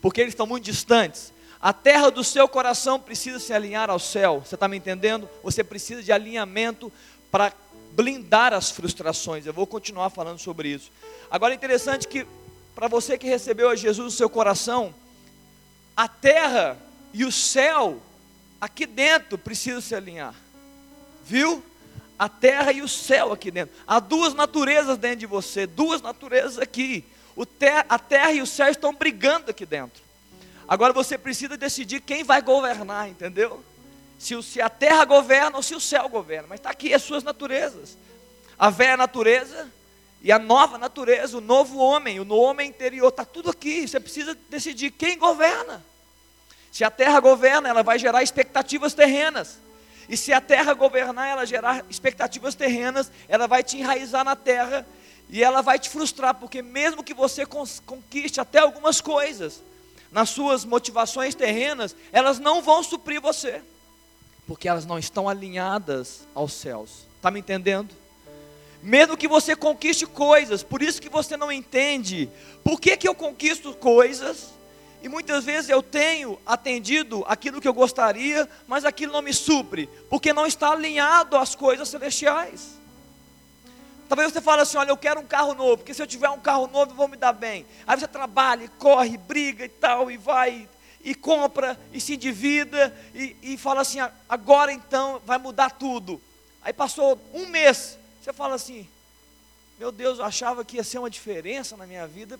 porque 0.00 0.20
eles 0.20 0.32
estão 0.32 0.46
muito 0.46 0.64
distantes. 0.64 1.32
A 1.60 1.72
terra 1.72 2.10
do 2.10 2.24
seu 2.24 2.48
coração 2.48 2.98
precisa 2.98 3.38
se 3.38 3.52
alinhar 3.52 3.90
ao 3.90 3.98
céu. 3.98 4.42
Você 4.44 4.54
está 4.54 4.66
me 4.66 4.76
entendendo? 4.78 5.28
Você 5.42 5.62
precisa 5.62 6.02
de 6.02 6.10
alinhamento 6.10 6.90
para 7.30 7.52
blindar 7.92 8.54
as 8.54 8.70
frustrações. 8.70 9.44
Eu 9.44 9.52
vou 9.52 9.66
continuar 9.66 10.10
falando 10.10 10.38
sobre 10.38 10.68
isso. 10.68 10.90
Agora 11.30 11.52
é 11.52 11.56
interessante 11.56 12.08
que, 12.08 12.26
para 12.74 12.88
você 12.88 13.18
que 13.18 13.26
recebeu 13.26 13.68
a 13.68 13.76
Jesus 13.76 14.04
no 14.04 14.10
seu 14.10 14.30
coração, 14.30 14.94
a 15.94 16.08
terra 16.08 16.78
e 17.12 17.24
o 17.24 17.32
céu 17.32 18.00
aqui 18.60 18.86
dentro 18.86 19.38
precisa 19.38 19.80
se 19.80 19.94
alinhar. 19.94 20.34
Viu? 21.24 21.64
A 22.18 22.28
terra 22.28 22.70
e 22.72 22.82
o 22.82 22.88
céu 22.88 23.32
aqui 23.32 23.50
dentro. 23.50 23.74
Há 23.86 23.98
duas 23.98 24.34
naturezas 24.34 24.98
dentro 24.98 25.20
de 25.20 25.26
você, 25.26 25.66
duas 25.66 26.02
naturezas 26.02 26.58
aqui. 26.58 27.04
Ter, 27.58 27.86
a 27.88 27.98
terra 27.98 28.32
e 28.32 28.42
o 28.42 28.46
céu 28.46 28.68
estão 28.68 28.94
brigando 28.94 29.50
aqui 29.50 29.64
dentro. 29.64 30.02
Agora 30.68 30.92
você 30.92 31.16
precisa 31.16 31.56
decidir 31.56 32.00
quem 32.00 32.22
vai 32.22 32.42
governar, 32.42 33.08
entendeu? 33.08 33.64
Se, 34.18 34.40
se 34.42 34.60
a 34.60 34.68
terra 34.68 35.04
governa 35.06 35.56
ou 35.56 35.62
se 35.62 35.74
o 35.74 35.80
céu 35.80 36.08
governa. 36.08 36.48
Mas 36.50 36.60
está 36.60 36.70
aqui 36.70 36.92
as 36.92 37.02
suas 37.02 37.24
naturezas. 37.24 37.96
A 38.58 38.68
velha 38.68 38.98
natureza 38.98 39.72
e 40.22 40.30
a 40.30 40.38
nova 40.38 40.76
natureza, 40.76 41.38
o 41.38 41.40
novo 41.40 41.78
homem, 41.78 42.20
o 42.20 42.28
homem 42.34 42.68
interior, 42.68 43.08
está 43.08 43.24
tudo 43.24 43.50
aqui. 43.50 43.88
Você 43.88 43.98
precisa 43.98 44.36
decidir 44.50 44.90
quem 44.90 45.18
governa. 45.18 45.82
Se 46.70 46.84
a 46.84 46.90
terra 46.90 47.18
governa, 47.20 47.68
ela 47.68 47.82
vai 47.82 47.98
gerar 47.98 48.22
expectativas 48.22 48.94
terrenas. 48.94 49.58
E 50.08 50.16
se 50.16 50.32
a 50.32 50.40
terra 50.40 50.74
governar, 50.74 51.28
ela 51.28 51.46
gerar 51.46 51.84
expectativas 51.88 52.54
terrenas, 52.54 53.10
ela 53.28 53.46
vai 53.46 53.62
te 53.62 53.78
enraizar 53.78 54.24
na 54.24 54.34
terra 54.34 54.86
e 55.28 55.42
ela 55.42 55.62
vai 55.62 55.78
te 55.78 55.88
frustrar, 55.88 56.34
porque 56.34 56.60
mesmo 56.60 57.04
que 57.04 57.14
você 57.14 57.46
conquiste 57.46 58.40
até 58.40 58.58
algumas 58.58 59.00
coisas, 59.00 59.62
nas 60.10 60.30
suas 60.30 60.64
motivações 60.64 61.36
terrenas, 61.36 61.94
elas 62.10 62.40
não 62.40 62.60
vão 62.60 62.82
suprir 62.82 63.20
você, 63.20 63.62
porque 64.46 64.68
elas 64.68 64.84
não 64.84 64.98
estão 64.98 65.28
alinhadas 65.28 66.26
aos 66.34 66.52
céus. 66.52 67.06
Está 67.16 67.30
me 67.30 67.38
entendendo? 67.38 67.94
Mesmo 68.82 69.16
que 69.16 69.28
você 69.28 69.54
conquiste 69.54 70.06
coisas, 70.06 70.64
por 70.64 70.82
isso 70.82 71.00
que 71.00 71.08
você 71.08 71.36
não 71.36 71.52
entende, 71.52 72.28
por 72.64 72.80
que, 72.80 72.96
que 72.96 73.06
eu 73.06 73.14
conquisto 73.14 73.72
coisas 73.74 74.48
e 75.02 75.08
muitas 75.08 75.44
vezes 75.44 75.70
eu 75.70 75.82
tenho 75.82 76.38
atendido 76.44 77.24
aquilo 77.26 77.60
que 77.60 77.68
eu 77.68 77.72
gostaria, 77.72 78.48
mas 78.66 78.84
aquilo 78.84 79.12
não 79.12 79.22
me 79.22 79.32
supre, 79.32 79.88
porque 80.10 80.32
não 80.32 80.46
está 80.46 80.72
alinhado 80.72 81.36
às 81.36 81.54
coisas 81.54 81.88
celestiais. 81.88 82.78
Talvez 84.08 84.32
você 84.32 84.40
fale 84.40 84.62
assim: 84.62 84.76
olha, 84.76 84.90
eu 84.90 84.96
quero 84.96 85.20
um 85.20 85.26
carro 85.26 85.54
novo, 85.54 85.78
porque 85.78 85.94
se 85.94 86.02
eu 86.02 86.06
tiver 86.06 86.28
um 86.28 86.40
carro 86.40 86.66
novo 86.66 86.92
eu 86.92 86.96
vou 86.96 87.08
me 87.08 87.16
dar 87.16 87.32
bem. 87.32 87.64
Aí 87.86 87.98
você 87.98 88.06
trabalha, 88.06 88.68
corre, 88.78 89.16
briga 89.16 89.64
e 89.64 89.68
tal, 89.68 90.10
e 90.10 90.16
vai, 90.16 90.68
e 91.02 91.14
compra, 91.14 91.78
e 91.92 92.00
se 92.00 92.14
endivida, 92.14 92.94
e, 93.14 93.36
e 93.40 93.56
fala 93.56 93.80
assim: 93.80 94.00
agora 94.28 94.72
então 94.72 95.22
vai 95.24 95.38
mudar 95.38 95.70
tudo. 95.70 96.20
Aí 96.60 96.72
passou 96.72 97.18
um 97.32 97.46
mês, 97.46 97.96
você 98.20 98.32
fala 98.32 98.56
assim: 98.56 98.86
meu 99.78 99.90
Deus, 99.90 100.18
eu 100.18 100.26
achava 100.26 100.62
que 100.62 100.76
ia 100.76 100.84
ser 100.84 100.98
uma 100.98 101.08
diferença 101.08 101.74
na 101.74 101.86
minha 101.86 102.06
vida. 102.06 102.38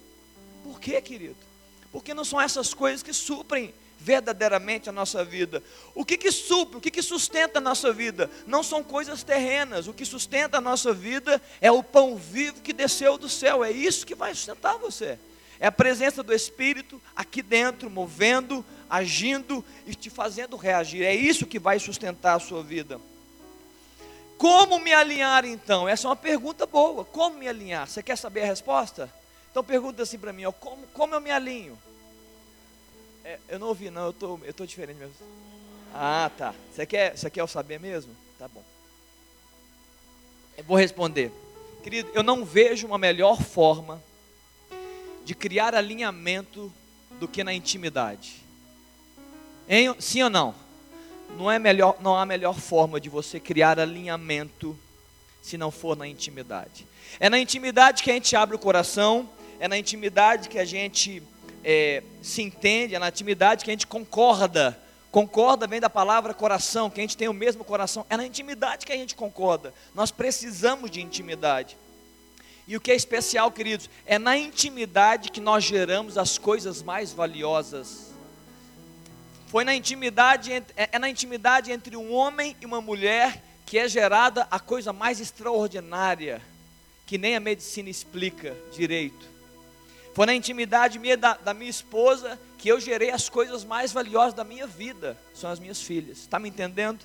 Por 0.62 0.78
quê, 0.78 1.00
querido? 1.00 1.49
Porque 1.92 2.14
não 2.14 2.24
são 2.24 2.40
essas 2.40 2.72
coisas 2.72 3.03
que 3.03 3.12
suprem 3.12 3.74
verdadeiramente 4.00 4.88
a 4.88 4.92
nossa 4.92 5.22
vida. 5.24 5.62
O 5.94 6.05
que 6.05 6.16
que 6.16 6.33
supre, 6.33 6.79
o 6.79 6.81
que 6.81 6.90
que 6.90 7.03
sustenta 7.03 7.59
a 7.59 7.61
nossa 7.61 7.92
vida? 7.92 8.31
Não 8.46 8.62
são 8.62 8.83
coisas 8.83 9.22
terrenas. 9.22 9.87
O 9.87 9.92
que 9.92 10.05
sustenta 10.05 10.59
a 10.59 10.61
nossa 10.61 10.92
vida 10.92 11.40
é 11.61 11.70
o 11.70 11.83
pão 11.83 12.16
vivo 12.16 12.61
que 12.62 12.72
desceu 12.72 13.18
do 13.18 13.29
céu. 13.29 13.62
É 13.62 13.70
isso 13.70 14.07
que 14.07 14.14
vai 14.14 14.35
sustentar 14.35 14.79
você. 14.79 15.18
É 15.59 15.66
a 15.66 15.72
presença 15.72 16.22
do 16.22 16.33
Espírito 16.33 17.00
aqui 17.14 17.42
dentro, 17.42 17.90
movendo, 17.90 18.64
agindo 18.88 19.62
e 19.87 19.94
te 19.94 20.09
fazendo 20.09 20.57
reagir. 20.57 21.05
É 21.05 21.14
isso 21.14 21.46
que 21.46 21.59
vai 21.59 21.79
sustentar 21.79 22.37
a 22.37 22.40
sua 22.40 22.62
vida. 22.62 22.98
Como 24.38 24.79
me 24.79 24.90
alinhar 24.90 25.44
então? 25.44 25.87
Essa 25.87 26.07
é 26.07 26.09
uma 26.09 26.16
pergunta 26.16 26.64
boa. 26.64 27.05
Como 27.05 27.37
me 27.37 27.46
alinhar? 27.46 27.87
Você 27.87 28.03
quer 28.03 28.16
saber 28.16 28.40
a 28.40 28.46
resposta? 28.46 29.19
Então 29.50 29.64
pergunta 29.64 30.02
assim 30.02 30.18
para 30.18 30.32
mim, 30.32 30.44
ó, 30.44 30.52
como, 30.52 30.86
como 30.88 31.14
eu 31.14 31.20
me 31.20 31.30
alinho? 31.30 31.78
É, 33.24 33.38
eu 33.48 33.58
não 33.58 33.68
ouvi, 33.68 33.90
não, 33.90 34.06
eu 34.06 34.12
tô, 34.12 34.38
eu 34.44 34.54
tô 34.54 34.64
diferente 34.64 34.98
mesmo. 34.98 35.14
Ah, 35.92 36.30
tá. 36.36 36.54
Você 36.72 36.86
quer, 36.86 37.16
você 37.16 37.28
quer 37.28 37.40
eu 37.40 37.48
saber 37.48 37.80
mesmo? 37.80 38.14
Tá 38.38 38.48
bom. 38.48 38.62
Eu 40.56 40.64
vou 40.64 40.76
responder. 40.76 41.32
Querido, 41.82 42.10
eu 42.14 42.22
não 42.22 42.44
vejo 42.44 42.86
uma 42.86 42.98
melhor 42.98 43.40
forma 43.40 44.02
de 45.24 45.34
criar 45.34 45.74
alinhamento 45.74 46.72
do 47.18 47.26
que 47.26 47.42
na 47.42 47.52
intimidade. 47.52 48.42
Hein? 49.68 49.94
Sim 49.98 50.22
ou 50.24 50.30
não? 50.30 50.54
Não, 51.36 51.50
é 51.50 51.58
melhor, 51.58 51.96
não 52.00 52.16
há 52.16 52.26
melhor 52.26 52.58
forma 52.58 53.00
de 53.00 53.08
você 53.08 53.38
criar 53.38 53.78
alinhamento 53.78 54.78
se 55.42 55.56
não 55.56 55.70
for 55.70 55.96
na 55.96 56.06
intimidade. 56.06 56.86
É 57.18 57.30
na 57.30 57.38
intimidade 57.38 58.02
que 58.02 58.10
a 58.10 58.14
gente 58.14 58.34
abre 58.34 58.56
o 58.56 58.58
coração, 58.58 59.28
é 59.60 59.68
na 59.68 59.76
intimidade 59.76 60.48
que 60.48 60.58
a 60.58 60.64
gente 60.64 61.22
é, 61.62 62.02
se 62.22 62.40
entende, 62.40 62.94
é 62.94 62.98
na 62.98 63.08
intimidade 63.08 63.62
que 63.62 63.70
a 63.70 63.74
gente 63.74 63.86
concorda. 63.86 64.76
Concorda 65.10 65.66
vem 65.66 65.80
da 65.80 65.90
palavra 65.90 66.32
coração, 66.32 66.88
que 66.88 66.98
a 66.98 67.02
gente 67.02 67.16
tem 67.16 67.28
o 67.28 67.34
mesmo 67.34 67.62
coração. 67.62 68.06
É 68.08 68.16
na 68.16 68.24
intimidade 68.24 68.86
que 68.86 68.92
a 68.92 68.96
gente 68.96 69.14
concorda. 69.14 69.74
Nós 69.94 70.10
precisamos 70.10 70.90
de 70.90 71.02
intimidade. 71.02 71.76
E 72.66 72.74
o 72.76 72.80
que 72.80 72.90
é 72.90 72.94
especial, 72.94 73.50
queridos, 73.50 73.90
é 74.06 74.18
na 74.18 74.38
intimidade 74.38 75.30
que 75.30 75.40
nós 75.40 75.62
geramos 75.62 76.16
as 76.16 76.38
coisas 76.38 76.82
mais 76.82 77.12
valiosas. 77.12 78.12
Foi 79.48 79.64
na 79.64 79.74
intimidade, 79.74 80.52
é, 80.52 80.62
é 80.76 80.98
na 80.98 81.10
intimidade 81.10 81.70
entre 81.70 81.96
um 81.96 82.14
homem 82.14 82.56
e 82.60 82.64
uma 82.64 82.80
mulher 82.80 83.42
que 83.66 83.78
é 83.78 83.88
gerada 83.88 84.46
a 84.50 84.58
coisa 84.58 84.92
mais 84.92 85.20
extraordinária, 85.20 86.40
que 87.04 87.18
nem 87.18 87.36
a 87.36 87.40
medicina 87.40 87.90
explica 87.90 88.56
direito. 88.72 89.39
Foi 90.12 90.26
na 90.26 90.34
intimidade 90.34 90.98
minha 90.98 91.16
da, 91.16 91.34
da 91.34 91.54
minha 91.54 91.70
esposa 91.70 92.38
que 92.58 92.68
eu 92.68 92.80
gerei 92.80 93.10
as 93.10 93.28
coisas 93.28 93.64
mais 93.64 93.92
valiosas 93.92 94.34
da 94.34 94.44
minha 94.44 94.66
vida, 94.66 95.16
são 95.34 95.50
as 95.50 95.58
minhas 95.58 95.80
filhas. 95.80 96.18
Está 96.18 96.38
me 96.38 96.48
entendendo? 96.48 97.00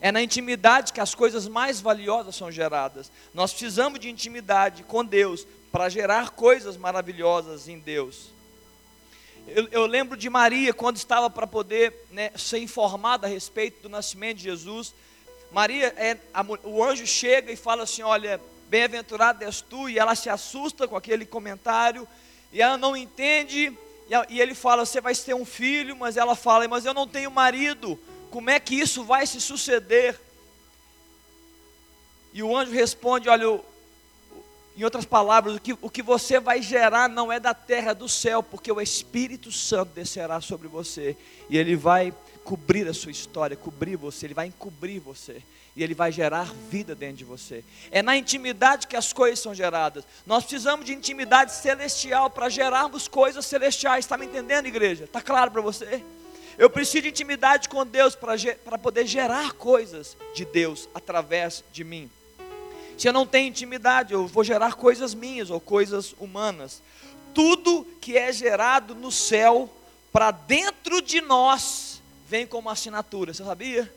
É 0.00 0.10
na 0.10 0.22
intimidade 0.22 0.92
que 0.92 1.00
as 1.00 1.14
coisas 1.14 1.46
mais 1.46 1.80
valiosas 1.80 2.34
são 2.34 2.50
geradas. 2.50 3.12
Nós 3.34 3.52
precisamos 3.52 4.00
de 4.00 4.08
intimidade 4.08 4.82
com 4.84 5.04
Deus 5.04 5.46
para 5.70 5.88
gerar 5.88 6.30
coisas 6.30 6.76
maravilhosas 6.76 7.68
em 7.68 7.78
Deus. 7.78 8.30
Eu, 9.46 9.68
eu 9.70 9.86
lembro 9.86 10.16
de 10.16 10.30
Maria 10.30 10.72
quando 10.72 10.96
estava 10.96 11.28
para 11.28 11.46
poder 11.46 12.06
né, 12.10 12.30
ser 12.36 12.58
informada 12.58 13.26
a 13.26 13.30
respeito 13.30 13.82
do 13.82 13.88
nascimento 13.88 14.38
de 14.38 14.44
Jesus. 14.44 14.94
Maria, 15.50 15.92
é, 15.96 16.16
a, 16.32 16.42
o 16.64 16.82
anjo 16.82 17.06
chega 17.06 17.52
e 17.52 17.56
fala 17.56 17.82
assim: 17.82 18.02
Olha, 18.02 18.40
bem-aventurado 18.70 19.44
és 19.44 19.60
tu, 19.60 19.88
e 19.88 19.98
ela 19.98 20.14
se 20.14 20.30
assusta 20.30 20.88
com 20.88 20.96
aquele 20.96 21.26
comentário, 21.26 22.08
e 22.52 22.62
ela 22.62 22.78
não 22.78 22.96
entende, 22.96 23.76
e, 24.30 24.40
ele 24.40 24.54
fala: 24.54 24.86
Você 24.86 25.00
vai 25.00 25.14
ter 25.14 25.34
um 25.34 25.44
filho, 25.44 25.96
mas 25.96 26.16
ela 26.16 26.34
fala: 26.34 26.66
Mas 26.68 26.86
eu 26.86 26.94
não 26.94 27.06
tenho 27.06 27.30
marido 27.30 27.98
como 28.30 28.48
é 28.48 28.60
que 28.60 28.76
isso 28.76 29.02
vai 29.02 29.26
se 29.26 29.40
suceder? 29.40 30.18
E 32.32 32.42
o 32.42 32.56
anjo 32.56 32.72
responde: 32.72 33.28
Olha, 33.28 33.60
em 34.76 34.84
outras 34.84 35.04
palavras, 35.04 35.56
o 35.56 35.60
que, 35.60 35.72
o 35.72 35.90
que 35.90 36.02
você 36.02 36.38
vai 36.38 36.62
gerar 36.62 37.08
não 37.08 37.30
é 37.30 37.40
da 37.40 37.52
terra, 37.52 37.90
é 37.90 37.94
do 37.94 38.08
céu, 38.08 38.42
porque 38.42 38.70
o 38.70 38.80
Espírito 38.80 39.50
Santo 39.50 39.92
descerá 39.92 40.40
sobre 40.40 40.68
você 40.68 41.16
e 41.50 41.58
ele 41.58 41.74
vai 41.74 42.14
cobrir 42.44 42.88
a 42.88 42.94
sua 42.94 43.10
história, 43.10 43.56
cobrir 43.56 43.96
você, 43.96 44.26
ele 44.26 44.34
vai 44.34 44.46
encobrir 44.46 45.00
você 45.00 45.42
e 45.76 45.82
ele 45.82 45.94
vai 45.94 46.10
gerar 46.10 46.52
vida 46.70 46.94
dentro 46.94 47.16
de 47.16 47.24
você. 47.24 47.64
É 47.90 48.02
na 48.02 48.16
intimidade 48.16 48.86
que 48.86 48.96
as 48.96 49.12
coisas 49.12 49.38
são 49.38 49.54
geradas. 49.54 50.04
Nós 50.26 50.44
precisamos 50.44 50.84
de 50.84 50.92
intimidade 50.92 51.54
celestial 51.54 52.28
para 52.28 52.48
gerarmos 52.48 53.06
coisas 53.06 53.46
celestiais. 53.46 54.04
Está 54.04 54.16
me 54.16 54.26
entendendo, 54.26 54.66
igreja? 54.66 55.04
Está 55.04 55.20
claro 55.20 55.50
para 55.50 55.60
você? 55.60 56.02
Eu 56.58 56.68
preciso 56.68 57.02
de 57.02 57.08
intimidade 57.08 57.68
com 57.68 57.86
Deus 57.86 58.14
para 58.14 58.78
poder 58.78 59.06
gerar 59.06 59.52
coisas 59.52 60.16
de 60.34 60.44
Deus 60.44 60.88
através 60.92 61.64
de 61.72 61.84
mim. 61.84 62.10
Se 62.98 63.08
eu 63.08 63.12
não 63.12 63.26
tenho 63.26 63.48
intimidade, 63.48 64.12
eu 64.12 64.26
vou 64.26 64.44
gerar 64.44 64.74
coisas 64.74 65.14
minhas 65.14 65.48
ou 65.48 65.58
coisas 65.58 66.14
humanas. 66.18 66.82
Tudo 67.32 67.86
que 68.00 68.18
é 68.18 68.30
gerado 68.30 68.94
no 68.94 69.10
céu 69.10 69.70
para 70.12 70.30
dentro 70.30 71.00
de 71.00 71.20
nós 71.22 72.02
vem 72.28 72.46
como 72.46 72.68
assinatura. 72.68 73.32
Você 73.32 73.42
sabia? 73.42 73.90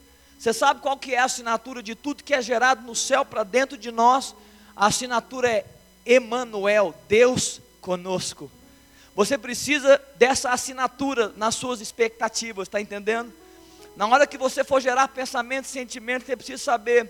Você 0.44 0.52
sabe 0.52 0.82
qual 0.82 0.98
que 0.98 1.16
é 1.16 1.20
a 1.20 1.24
assinatura 1.24 1.82
de 1.82 1.96
tudo 1.96 2.22
que 2.22 2.34
é 2.34 2.42
gerado 2.42 2.86
no 2.86 2.94
céu 2.94 3.24
para 3.24 3.46
dentro 3.46 3.78
de 3.78 3.94
nós? 3.94 4.36
A 4.76 4.88
assinatura 4.88 5.50
é 5.50 5.66
Emanuel, 6.06 6.94
Deus 7.08 7.62
conosco. 7.80 8.52
Você 9.16 9.38
precisa 9.38 10.02
dessa 10.18 10.50
assinatura 10.50 11.32
nas 11.38 11.56
suas 11.56 11.80
expectativas, 11.80 12.68
está 12.68 12.82
entendendo? 12.82 13.32
Na 13.96 14.06
hora 14.06 14.28
que 14.28 14.38
você 14.38 14.66
for 14.66 14.82
gerar 14.82 15.08
pensamentos, 15.08 15.72
sentimentos, 15.72 16.26
você 16.26 16.36
precisa 16.36 16.62
saber. 16.62 17.10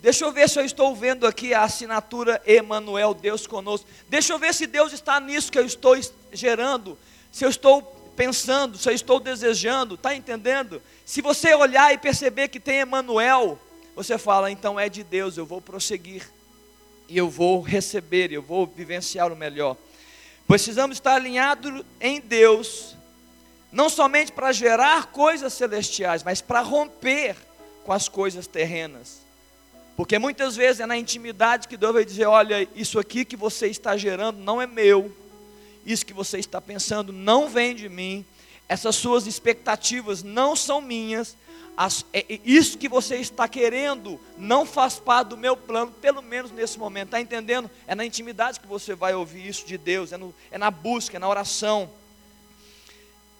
Deixa 0.00 0.24
eu 0.24 0.32
ver 0.32 0.50
se 0.50 0.58
eu 0.58 0.64
estou 0.64 0.96
vendo 0.96 1.28
aqui 1.28 1.54
a 1.54 1.62
assinatura 1.62 2.42
Emanuel, 2.44 3.14
Deus 3.14 3.46
conosco. 3.46 3.88
Deixa 4.08 4.32
eu 4.32 4.38
ver 4.40 4.52
se 4.52 4.66
Deus 4.66 4.92
está 4.92 5.20
nisso 5.20 5.52
que 5.52 5.60
eu 5.60 5.64
estou 5.64 5.96
gerando. 6.32 6.98
Se 7.30 7.44
eu 7.44 7.50
estou 7.50 7.93
pensando, 8.16 8.78
se 8.78 8.88
eu 8.88 8.94
estou 8.94 9.20
desejando, 9.20 9.94
está 9.94 10.14
entendendo? 10.14 10.80
Se 11.04 11.20
você 11.20 11.54
olhar 11.54 11.92
e 11.92 11.98
perceber 11.98 12.48
que 12.48 12.60
tem 12.60 12.78
Emanuel, 12.78 13.58
você 13.94 14.18
fala, 14.18 14.50
então 14.50 14.78
é 14.78 14.88
de 14.88 15.02
Deus, 15.02 15.36
eu 15.36 15.46
vou 15.46 15.60
prosseguir. 15.60 16.28
E 17.08 17.16
eu 17.18 17.28
vou 17.28 17.60
receber, 17.60 18.32
eu 18.32 18.42
vou 18.42 18.66
vivenciar 18.66 19.32
o 19.32 19.36
melhor. 19.36 19.76
Precisamos 20.46 20.96
estar 20.96 21.14
alinhados 21.14 21.84
em 22.00 22.20
Deus, 22.20 22.96
não 23.70 23.88
somente 23.88 24.32
para 24.32 24.52
gerar 24.52 25.06
coisas 25.06 25.52
celestiais, 25.52 26.22
mas 26.22 26.40
para 26.40 26.60
romper 26.60 27.36
com 27.84 27.92
as 27.92 28.08
coisas 28.08 28.46
terrenas. 28.46 29.24
Porque 29.96 30.18
muitas 30.18 30.56
vezes 30.56 30.80
é 30.80 30.86
na 30.86 30.96
intimidade 30.96 31.68
que 31.68 31.76
Deus 31.76 31.94
vai 31.94 32.04
dizer: 32.04 32.26
olha, 32.26 32.66
isso 32.74 32.98
aqui 32.98 33.24
que 33.24 33.36
você 33.36 33.68
está 33.68 33.96
gerando 33.96 34.38
não 34.38 34.60
é 34.60 34.66
meu, 34.66 35.14
isso 35.84 36.06
que 36.06 36.12
você 36.12 36.38
está 36.38 36.60
pensando 36.60 37.12
não 37.12 37.48
vem 37.48 37.74
de 37.74 37.88
mim, 37.88 38.24
essas 38.68 38.96
suas 38.96 39.26
expectativas 39.26 40.22
não 40.22 40.56
são 40.56 40.80
minhas, 40.80 41.36
as, 41.76 42.04
é, 42.12 42.20
é, 42.28 42.40
isso 42.44 42.78
que 42.78 42.88
você 42.88 43.16
está 43.16 43.48
querendo 43.48 44.20
não 44.38 44.64
faz 44.64 44.98
parte 44.98 45.28
do 45.28 45.36
meu 45.36 45.56
plano, 45.56 45.90
pelo 45.90 46.22
menos 46.22 46.50
nesse 46.52 46.78
momento, 46.78 47.08
está 47.08 47.20
entendendo? 47.20 47.70
É 47.86 47.94
na 47.94 48.04
intimidade 48.04 48.60
que 48.60 48.66
você 48.66 48.94
vai 48.94 49.14
ouvir 49.14 49.46
isso 49.48 49.66
de 49.66 49.76
Deus, 49.76 50.12
é, 50.12 50.16
no, 50.16 50.34
é 50.50 50.58
na 50.58 50.70
busca, 50.70 51.16
é 51.16 51.20
na 51.20 51.28
oração. 51.28 51.90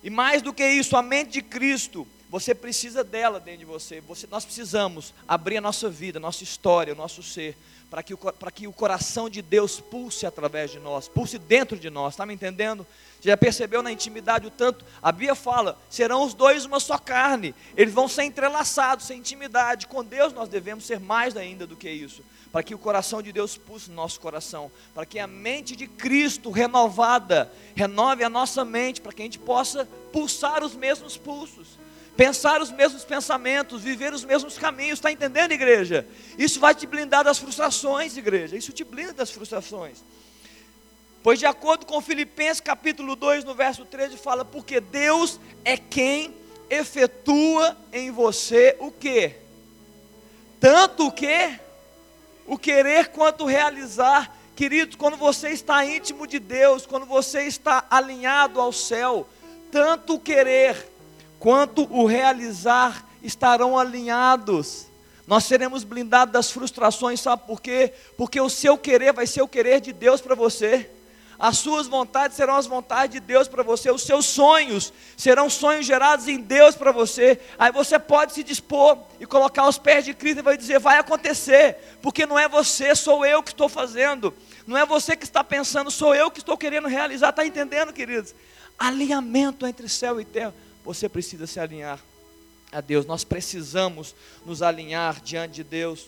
E 0.03 0.11
mais 0.11 0.43
do 0.43 0.53
que 0.53 0.67
isso, 0.67 0.97
a 0.97 1.03
mente 1.03 1.31
de 1.31 1.43
Cristo, 1.43 2.07
você 2.35 2.53
precisa 2.53 3.05
dela 3.05 3.39
dentro 3.39 3.61
de 3.61 3.65
você. 3.65 4.01
você 4.01 4.27
nós 4.29 4.45
precisamos 4.45 5.15
abrir 5.29 5.59
a 5.59 5.61
nossa 5.61 5.89
vida, 5.89 6.19
a 6.19 6.21
nossa 6.21 6.43
história, 6.43 6.93
o 6.93 6.97
nosso 6.97 7.23
ser, 7.23 7.57
para 7.89 8.03
que, 8.03 8.13
que 8.53 8.67
o 8.67 8.73
coração 8.73 9.31
de 9.31 9.41
Deus 9.41 9.79
pulse 9.79 10.27
através 10.27 10.73
de 10.73 10.81
nós, 10.81 11.07
pulse 11.07 11.39
dentro 11.39 11.79
de 11.79 11.89
nós, 11.89 12.15
está 12.15 12.27
me 12.27 12.35
entendendo? 12.35 12.85
Você 13.21 13.29
já 13.29 13.37
percebeu 13.37 13.85
na 13.85 13.93
intimidade 13.93 14.49
o 14.49 14.51
tanto? 14.51 14.85
A 15.01 15.13
Bíblia 15.13 15.37
fala: 15.37 15.79
serão 15.89 16.25
os 16.25 16.35
dois 16.35 16.65
uma 16.65 16.81
só 16.81 16.99
carne, 16.99 17.55
eles 17.77 17.95
vão 17.95 18.09
ser 18.09 18.25
entrelaçados, 18.25 19.07
sem 19.07 19.21
intimidade. 19.21 19.87
Com 19.87 20.03
Deus 20.03 20.33
nós 20.33 20.49
devemos 20.49 20.85
ser 20.85 20.99
mais 20.99 21.37
ainda 21.37 21.69
do 21.69 21.77
que 21.77 21.89
isso, 21.89 22.25
para 22.51 22.65
que 22.65 22.75
o 22.75 22.79
coração 22.79 23.23
de 23.23 23.31
Deus 23.31 23.57
pulse 23.57 23.91
no 23.91 23.95
nosso 23.95 24.19
coração, 24.19 24.73
para 24.93 25.07
que 25.07 25.21
a 25.21 25.29
mente 25.29 25.77
de 25.77 25.87
Cristo 25.87 26.51
renovada 26.51 27.49
renove 27.77 28.25
a 28.25 28.29
nossa 28.29 28.65
mente, 28.65 29.01
para 29.01 29.13
que 29.13 29.23
a 29.23 29.25
gente 29.25 29.39
possa 29.39 29.89
pulsar 30.13 30.65
os 30.65 30.75
mesmos 30.75 31.17
pulsos 31.17 31.84
pensar 32.17 32.61
os 32.61 32.71
mesmos 32.71 33.05
pensamentos, 33.05 33.83
viver 33.83 34.13
os 34.13 34.25
mesmos 34.25 34.57
caminhos, 34.57 34.99
está 34.99 35.11
entendendo, 35.11 35.53
igreja? 35.53 36.07
Isso 36.39 36.61
vai 36.61 36.75
te 36.75 36.87
blindar 36.87 37.25
das 37.25 37.39
frustrações, 37.39 38.17
igreja, 38.17 38.57
isso 38.57 38.73
te 38.73 38.85
blinda 38.85 39.13
das 39.13 39.31
frustrações. 39.31 39.99
Pois 41.23 41.39
de 41.39 41.47
acordo 41.47 41.87
com 41.87 42.01
Filipenses 42.01 42.61
capítulo 42.61 43.17
2, 43.17 43.45
no 43.45 43.55
verso 43.55 43.85
13, 43.85 44.17
fala, 44.17 44.45
porque 44.45 44.79
Deus 44.79 45.41
é 45.65 45.77
quem 45.77 46.35
efetua 46.69 47.77
em 47.93 48.11
você 48.11 48.77
o 48.79 48.91
que? 48.91 49.35
Tanto 50.61 51.07
o 51.07 51.13
que? 51.13 51.59
O 52.47 52.59
querer 52.59 53.09
quanto 53.09 53.45
o 53.45 53.47
realizar. 53.47 54.37
Querido, 54.55 54.97
quando 54.97 55.17
você 55.17 55.49
está 55.49 55.85
íntimo 55.85 56.27
de 56.27 56.39
Deus, 56.39 56.87
quando 56.87 57.07
você 57.07 57.43
está 57.43 57.85
alinhado 57.91 58.61
ao 58.61 58.73
céu, 58.73 59.27
tanto 59.73 60.15
o 60.15 60.21
querer 60.21 60.94
quanto 61.39 61.87
o 61.91 62.07
realizar 62.07 63.07
estarão 63.23 63.79
alinhados. 63.79 64.87
Nós 65.27 65.45
seremos 65.45 65.85
blindados 65.85 66.33
das 66.33 66.51
frustrações, 66.51 67.21
sabe 67.21 67.47
por 67.47 67.61
quê? 67.61 67.93
Porque 68.17 68.41
o 68.41 68.51
seu 68.51 68.77
querer 68.77 69.13
vai 69.13 69.27
ser 69.27 69.43
o 69.43 69.49
querer 69.49 69.81
de 69.81 69.93
Deus 69.93 70.21
para 70.21 70.35
você. 70.35 70.91
As 71.39 71.59
suas 71.59 71.87
vontades 71.87 72.37
serão 72.37 72.55
as 72.55 72.67
vontades 72.67 73.11
de 73.11 73.21
Deus 73.21 73.49
para 73.49 73.63
você, 73.63 73.91
os 73.91 74.03
seus 74.03 74.25
sonhos 74.27 74.93
serão 75.17 75.51
sonhos 75.51 75.85
gerados 75.85 76.29
em 76.29 76.39
Deus 76.39 76.77
para 76.77 76.93
você. 76.93 77.41
Aí 77.59 77.73
você 77.73 77.99
pode 77.99 78.33
se 78.33 78.45
dispor 78.45 78.99
e 79.19 79.27
colocar 79.27 79.67
os 79.69 79.77
pés 79.77 80.05
de 80.05 80.15
Cristo 80.15 80.39
e 80.39 80.43
vai 80.43 80.57
dizer: 80.57 80.79
vai 80.79 80.99
acontecer, 80.99 81.99
porque 82.01 82.25
não 82.25 82.39
é 82.39 82.49
você, 82.49 82.95
sou 82.95 83.27
eu 83.27 83.43
que 83.43 83.51
estou 83.51 83.69
fazendo, 83.69 84.33
não 84.67 84.77
é 84.77 84.87
você 84.87 85.17
que 85.17 85.25
está 85.25 85.43
pensando, 85.43 85.91
sou 85.91 86.15
eu 86.15 86.31
que 86.31 86.39
estou 86.39 86.57
querendo 86.57 86.87
realizar. 86.87 87.31
Está 87.31 87.45
entendendo, 87.45 87.93
queridos? 87.93 88.35
Alinhamento 88.79 89.67
entre 89.67 89.89
céu 89.89 90.21
e 90.21 90.25
terra. 90.25 90.55
Você 90.85 91.09
precisa 91.09 91.47
se 91.47 91.59
alinhar 91.59 91.99
a 92.71 92.81
Deus, 92.81 93.07
nós 93.07 93.25
precisamos 93.25 94.15
nos 94.45 94.61
alinhar 94.61 95.21
diante 95.21 95.55
de 95.55 95.65
Deus 95.65 96.07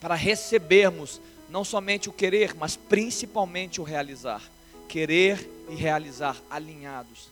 para 0.00 0.14
recebermos 0.14 1.20
não 1.48 1.64
somente 1.64 2.08
o 2.08 2.12
querer, 2.12 2.54
mas 2.54 2.76
principalmente 2.76 3.80
o 3.80 3.84
realizar. 3.84 4.42
Querer 4.88 5.50
e 5.68 5.74
realizar 5.74 6.36
alinhados. 6.50 7.28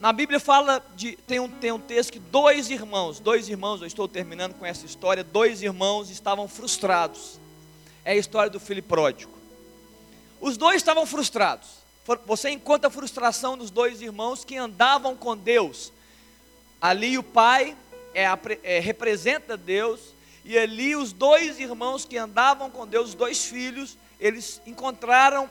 Na 0.00 0.12
Bíblia 0.12 0.40
fala 0.40 0.84
de 0.96 1.16
tem 1.16 1.38
um, 1.38 1.48
tem 1.48 1.70
um 1.70 1.78
texto 1.78 2.12
que 2.12 2.18
dois 2.18 2.70
irmãos, 2.70 3.20
dois 3.20 3.48
irmãos, 3.48 3.80
eu 3.80 3.86
estou 3.86 4.08
terminando 4.08 4.54
com 4.54 4.66
essa 4.66 4.84
história, 4.86 5.22
dois 5.22 5.62
irmãos 5.62 6.10
estavam 6.10 6.48
frustrados. 6.48 7.38
É 8.04 8.12
a 8.12 8.16
história 8.16 8.50
do 8.50 8.58
filho 8.58 8.82
pródigo. 8.82 9.32
Os 10.40 10.56
dois 10.56 10.76
estavam 10.76 11.06
frustrados. 11.06 11.81
Você 12.26 12.50
encontra 12.50 12.88
a 12.88 12.90
frustração 12.90 13.56
dos 13.56 13.70
dois 13.70 14.02
irmãos 14.02 14.44
que 14.44 14.56
andavam 14.56 15.16
com 15.16 15.36
Deus. 15.36 15.92
Ali 16.80 17.16
o 17.16 17.22
pai 17.22 17.76
é, 18.12 18.26
é, 18.62 18.80
representa 18.80 19.56
Deus 19.56 20.00
E 20.44 20.58
ali 20.58 20.96
os 20.96 21.12
dois 21.12 21.60
irmãos 21.60 22.04
que 22.04 22.18
andavam 22.18 22.68
com 22.68 22.86
Deus, 22.86 23.10
os 23.10 23.14
dois 23.14 23.44
filhos, 23.44 23.96
eles 24.18 24.60
encontraram 24.66 25.48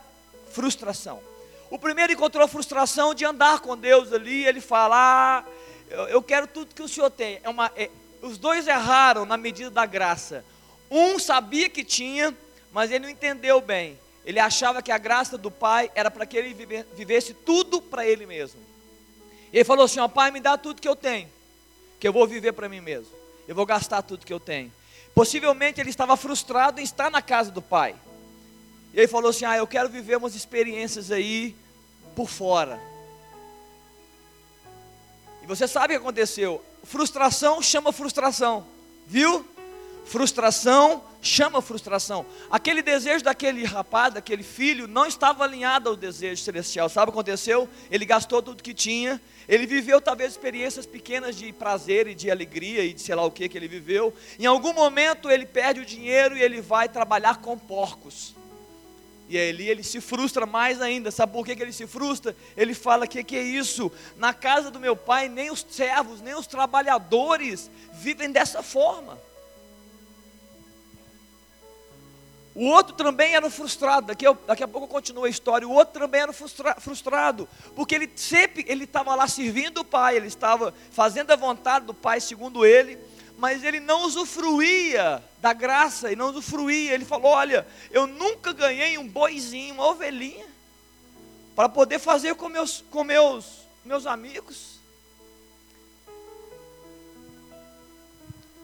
frustração. 0.51 1.21
O 1.69 1.79
primeiro 1.79 2.11
encontrou 2.11 2.45
frustração 2.47 3.13
de 3.13 3.23
andar 3.23 3.61
com 3.61 3.77
Deus 3.77 4.11
ali, 4.11 4.45
ele 4.45 4.59
fala: 4.59 4.95
ah, 4.97 5.43
eu, 5.89 6.07
eu, 6.09 6.21
quero 6.21 6.45
tudo 6.45 6.75
que 6.75 6.81
o 6.81 6.89
Senhor 6.89 7.09
tem. 7.09 7.39
É 7.41 7.49
uma, 7.49 7.71
é, 7.77 7.89
os 8.21 8.37
dois 8.37 8.67
erraram 8.67 9.25
na 9.25 9.37
medida 9.37 9.69
da 9.71 9.85
graça. 9.85 10.43
Um 10.89 11.17
sabia 11.17 11.69
que 11.69 11.85
tinha, 11.85 12.35
mas 12.73 12.91
ele 12.91 13.05
não 13.05 13.09
entendeu 13.09 13.61
bem. 13.61 13.97
Ele 14.25 14.39
achava 14.39 14.81
que 14.81 14.91
a 14.91 14.97
graça 14.97 15.37
do 15.37 15.49
pai 15.49 15.91
era 15.95 16.11
para 16.11 16.25
que 16.25 16.37
ele 16.37 16.53
vive, 16.53 16.83
vivesse 16.95 17.33
tudo 17.33 17.81
para 17.81 18.05
ele 18.05 18.25
mesmo. 18.25 18.59
Ele 19.51 19.63
falou 19.63 19.85
assim: 19.85 19.99
ó, 19.99 20.07
pai, 20.07 20.31
me 20.31 20.39
dá 20.39 20.57
tudo 20.57 20.81
que 20.81 20.87
eu 20.87 20.95
tenho, 20.95 21.29
que 21.99 22.07
eu 22.07 22.13
vou 22.13 22.27
viver 22.27 22.53
para 22.53 22.69
mim 22.69 22.81
mesmo. 22.81 23.13
Eu 23.47 23.55
vou 23.55 23.65
gastar 23.65 24.01
tudo 24.01 24.25
que 24.25 24.33
eu 24.33 24.39
tenho. 24.39 24.71
Possivelmente 25.13 25.81
ele 25.81 25.89
estava 25.89 26.15
frustrado 26.15 26.79
em 26.79 26.83
estar 26.83 27.09
na 27.09 27.21
casa 27.21 27.51
do 27.51 27.61
pai. 27.61 27.95
E 28.93 28.99
ele 28.99 29.07
falou 29.07 29.31
assim: 29.31 29.45
Ah, 29.45 29.57
eu 29.57 29.67
quero 29.67 29.89
viver 29.89 30.17
umas 30.17 30.35
experiências 30.35 31.11
aí 31.11 31.55
por 32.15 32.29
fora. 32.29 32.79
E 35.41 35.47
você 35.47 35.67
sabe 35.67 35.95
o 35.95 35.97
que 35.97 36.03
aconteceu? 36.03 36.63
Frustração 36.83 37.61
chama 37.61 37.91
frustração, 37.91 38.65
viu? 39.07 39.45
Frustração 40.05 41.03
chama 41.21 41.61
frustração. 41.61 42.25
Aquele 42.49 42.81
desejo 42.81 43.23
daquele 43.23 43.63
rapaz, 43.63 44.13
daquele 44.13 44.43
filho, 44.43 44.87
não 44.87 45.05
estava 45.05 45.43
alinhado 45.43 45.89
ao 45.89 45.95
desejo 45.95 46.41
celestial. 46.41 46.89
Sabe 46.89 47.09
o 47.09 47.13
que 47.13 47.19
aconteceu? 47.19 47.69
Ele 47.89 48.05
gastou 48.05 48.41
tudo 48.41 48.63
que 48.63 48.73
tinha. 48.73 49.21
Ele 49.47 49.65
viveu 49.65 50.01
talvez 50.01 50.31
experiências 50.31 50.85
pequenas 50.85 51.35
de 51.35 51.51
prazer 51.53 52.07
e 52.07 52.15
de 52.15 52.31
alegria 52.31 52.83
e 52.83 52.93
de 52.93 53.01
sei 53.01 53.15
lá 53.15 53.23
o 53.23 53.31
que 53.31 53.47
que 53.47 53.57
ele 53.57 53.67
viveu. 53.67 54.13
Em 54.39 54.45
algum 54.45 54.73
momento 54.73 55.29
ele 55.29 55.45
perde 55.45 55.81
o 55.81 55.85
dinheiro 55.85 56.37
e 56.37 56.41
ele 56.41 56.61
vai 56.61 56.89
trabalhar 56.89 57.37
com 57.37 57.57
porcos. 57.57 58.35
E 59.29 59.37
ali 59.37 59.69
ele 59.69 59.81
se 59.81 60.01
frustra 60.01 60.45
mais 60.45 60.81
ainda. 60.81 61.09
Sabe 61.09 61.31
por 61.31 61.45
que, 61.45 61.55
que 61.55 61.63
ele 61.63 61.71
se 61.71 61.87
frustra? 61.87 62.35
Ele 62.57 62.73
fala: 62.73 63.07
que 63.07 63.23
que 63.23 63.37
é 63.37 63.41
isso? 63.41 63.89
Na 64.17 64.33
casa 64.33 64.69
do 64.69 64.77
meu 64.77 64.93
pai, 64.93 65.29
nem 65.29 65.49
os 65.49 65.65
servos, 65.69 66.19
nem 66.19 66.35
os 66.35 66.47
trabalhadores 66.47 67.71
vivem 67.93 68.29
dessa 68.29 68.61
forma. 68.61 69.17
O 72.53 72.65
outro 72.65 72.93
também 72.95 73.33
era 73.33 73.49
frustrado. 73.49 74.07
Daqui, 74.07 74.27
eu, 74.27 74.37
daqui 74.45 74.63
a 74.63 74.67
pouco 74.67 74.85
eu 74.85 74.89
continuo 74.89 75.23
a 75.23 75.29
história. 75.29 75.67
O 75.67 75.71
outro 75.71 76.01
também 76.01 76.21
era 76.21 76.33
frustra, 76.33 76.75
frustrado, 76.75 77.47
porque 77.75 77.95
ele 77.95 78.11
sempre 78.15 78.65
ele 78.67 78.83
estava 78.83 79.15
lá 79.15 79.27
servindo 79.27 79.79
o 79.81 79.85
pai, 79.85 80.17
ele 80.17 80.27
estava 80.27 80.73
fazendo 80.91 81.31
a 81.31 81.35
vontade 81.35 81.85
do 81.85 81.93
pai, 81.93 82.19
segundo 82.19 82.65
ele 82.65 82.97
mas 83.41 83.63
ele 83.63 83.79
não 83.79 84.03
usufruía 84.03 85.23
da 85.39 85.51
graça 85.51 86.11
e 86.11 86.15
não 86.15 86.29
usufruía. 86.29 86.93
Ele 86.93 87.03
falou: 87.03 87.31
Olha, 87.31 87.65
eu 87.89 88.05
nunca 88.05 88.53
ganhei 88.53 88.99
um 88.99 89.07
boizinho, 89.07 89.73
uma 89.73 89.87
ovelhinha, 89.87 90.45
para 91.55 91.67
poder 91.67 91.97
fazer 91.97 92.35
com 92.35 92.47
meus, 92.47 92.83
com 92.91 93.03
meus, 93.03 93.65
meus 93.83 94.05
amigos. 94.05 94.79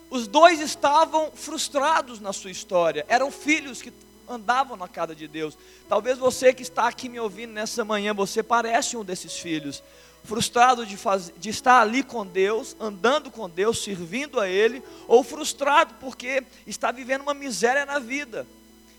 Os 0.09 0.27
dois 0.27 0.59
estavam 0.59 1.31
frustrados 1.31 2.19
na 2.19 2.31
sua 2.31 2.51
história, 2.51 3.05
eram 3.09 3.31
filhos 3.31 3.81
que 3.81 3.91
andavam 4.27 4.77
na 4.77 4.87
casa 4.87 5.15
de 5.15 5.27
Deus. 5.27 5.57
Talvez 5.87 6.17
você 6.17 6.53
que 6.53 6.61
está 6.61 6.87
aqui 6.87 7.09
me 7.09 7.19
ouvindo 7.19 7.53
nessa 7.53 7.83
manhã, 7.83 8.13
você 8.13 8.41
parece 8.43 8.95
um 8.97 9.03
desses 9.03 9.37
filhos 9.37 9.83
frustrado 10.23 10.85
de, 10.85 10.97
faz, 10.97 11.31
de 11.37 11.49
estar 11.49 11.81
ali 11.81 12.03
com 12.03 12.25
Deus, 12.25 12.75
andando 12.79 13.31
com 13.31 13.49
Deus, 13.49 13.81
servindo 13.81 14.39
a 14.39 14.49
Ele, 14.49 14.83
ou 15.07 15.23
frustrado 15.23 15.93
porque 16.01 16.43
está 16.65 16.91
vivendo 16.91 17.21
uma 17.21 17.33
miséria 17.33 17.85
na 17.85 17.97
vida 17.97 18.45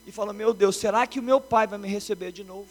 e 0.07 0.11
fala: 0.11 0.33
Meu 0.33 0.55
Deus, 0.55 0.77
será 0.77 1.07
que 1.07 1.21
o 1.21 1.23
meu 1.23 1.39
pai 1.39 1.67
vai 1.67 1.79
me 1.79 1.87
receber 1.87 2.33
de 2.33 2.43
novo? 2.43 2.69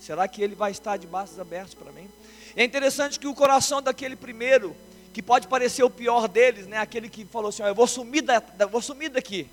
Será 0.00 0.26
que 0.28 0.42
ele 0.42 0.54
vai 0.54 0.72
estar 0.72 0.96
de 0.96 1.06
braços 1.06 1.38
abertos 1.38 1.74
para 1.74 1.92
mim? 1.92 2.10
É 2.56 2.64
interessante 2.64 3.18
que 3.18 3.26
o 3.26 3.34
coração 3.34 3.80
daquele 3.80 4.16
primeiro, 4.16 4.76
que 5.16 5.22
pode 5.22 5.48
parecer 5.48 5.82
o 5.82 5.88
pior 5.88 6.28
deles, 6.28 6.66
né? 6.66 6.76
aquele 6.76 7.08
que 7.08 7.24
falou 7.24 7.48
assim: 7.48 7.62
Eu 7.62 7.74
vou 7.74 7.86
sumir, 7.86 8.20
da, 8.20 8.38
vou 8.70 8.82
sumir 8.82 9.08
daqui, 9.08 9.48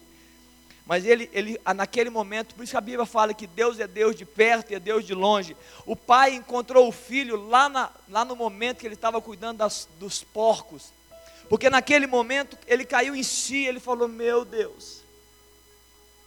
mas 0.85 1.05
ele, 1.05 1.29
ele, 1.31 1.57
naquele 1.73 2.09
momento, 2.09 2.53
por 2.53 2.63
isso 2.63 2.73
que 2.73 2.77
a 2.77 2.81
Bíblia 2.81 3.05
fala 3.05 3.33
que 3.33 3.47
Deus 3.47 3.79
é 3.79 3.87
Deus 3.87 4.13
de 4.13 4.25
perto 4.25 4.71
e 4.71 4.75
é 4.75 4.79
Deus 4.81 5.05
de 5.05 5.13
longe. 5.13 5.55
O 5.85 5.95
pai 5.95 6.33
encontrou 6.35 6.89
o 6.89 6.91
filho 6.91 7.47
lá, 7.47 7.69
na, 7.69 7.89
lá 8.09 8.25
no 8.25 8.35
momento 8.35 8.79
que 8.79 8.87
ele 8.87 8.95
estava 8.95 9.21
cuidando 9.21 9.59
das, 9.59 9.87
dos 9.97 10.21
porcos. 10.21 10.91
Porque 11.47 11.69
naquele 11.69 12.07
momento 12.07 12.57
ele 12.67 12.83
caiu 12.83 13.15
em 13.15 13.23
si, 13.23 13.63
ele 13.65 13.79
falou: 13.79 14.09
Meu 14.09 14.43
Deus, 14.43 15.01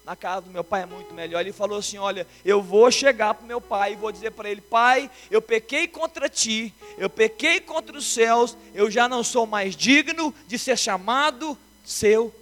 na 0.06 0.14
casa 0.16 0.42
do 0.42 0.50
meu 0.50 0.62
pai 0.62 0.84
é 0.84 0.86
muito 0.86 1.12
melhor. 1.12 1.40
Ele 1.40 1.52
falou 1.52 1.78
assim: 1.78 1.98
Olha, 1.98 2.26
eu 2.44 2.62
vou 2.62 2.90
chegar 2.90 3.34
para 3.34 3.44
o 3.44 3.48
meu 3.48 3.60
pai 3.60 3.92
e 3.92 3.96
vou 3.96 4.12
dizer 4.12 4.30
para 4.30 4.48
ele: 4.48 4.60
Pai, 4.60 5.10
eu 5.30 5.42
pequei 5.42 5.88
contra 5.88 6.28
ti, 6.28 6.72
eu 6.96 7.10
pequei 7.10 7.60
contra 7.60 7.98
os 7.98 8.06
céus, 8.06 8.56
eu 8.72 8.90
já 8.90 9.08
não 9.08 9.22
sou 9.24 9.46
mais 9.46 9.76
digno 9.76 10.32
de 10.46 10.58
ser 10.58 10.78
chamado 10.78 11.58
seu 11.84 12.32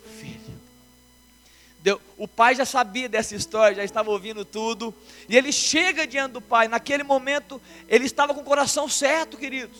Deu, 1.84 2.00
o 2.16 2.26
pai 2.26 2.54
já 2.54 2.64
sabia 2.64 3.10
dessa 3.10 3.36
história, 3.36 3.76
já 3.76 3.84
estava 3.84 4.10
ouvindo 4.10 4.42
tudo. 4.42 4.94
E 5.28 5.36
ele 5.36 5.52
chega 5.52 6.06
diante 6.06 6.32
do 6.32 6.40
pai. 6.40 6.66
Naquele 6.66 7.02
momento, 7.02 7.60
ele 7.86 8.06
estava 8.06 8.32
com 8.32 8.40
o 8.40 8.44
coração 8.44 8.88
certo, 8.88 9.36
queridos. 9.36 9.76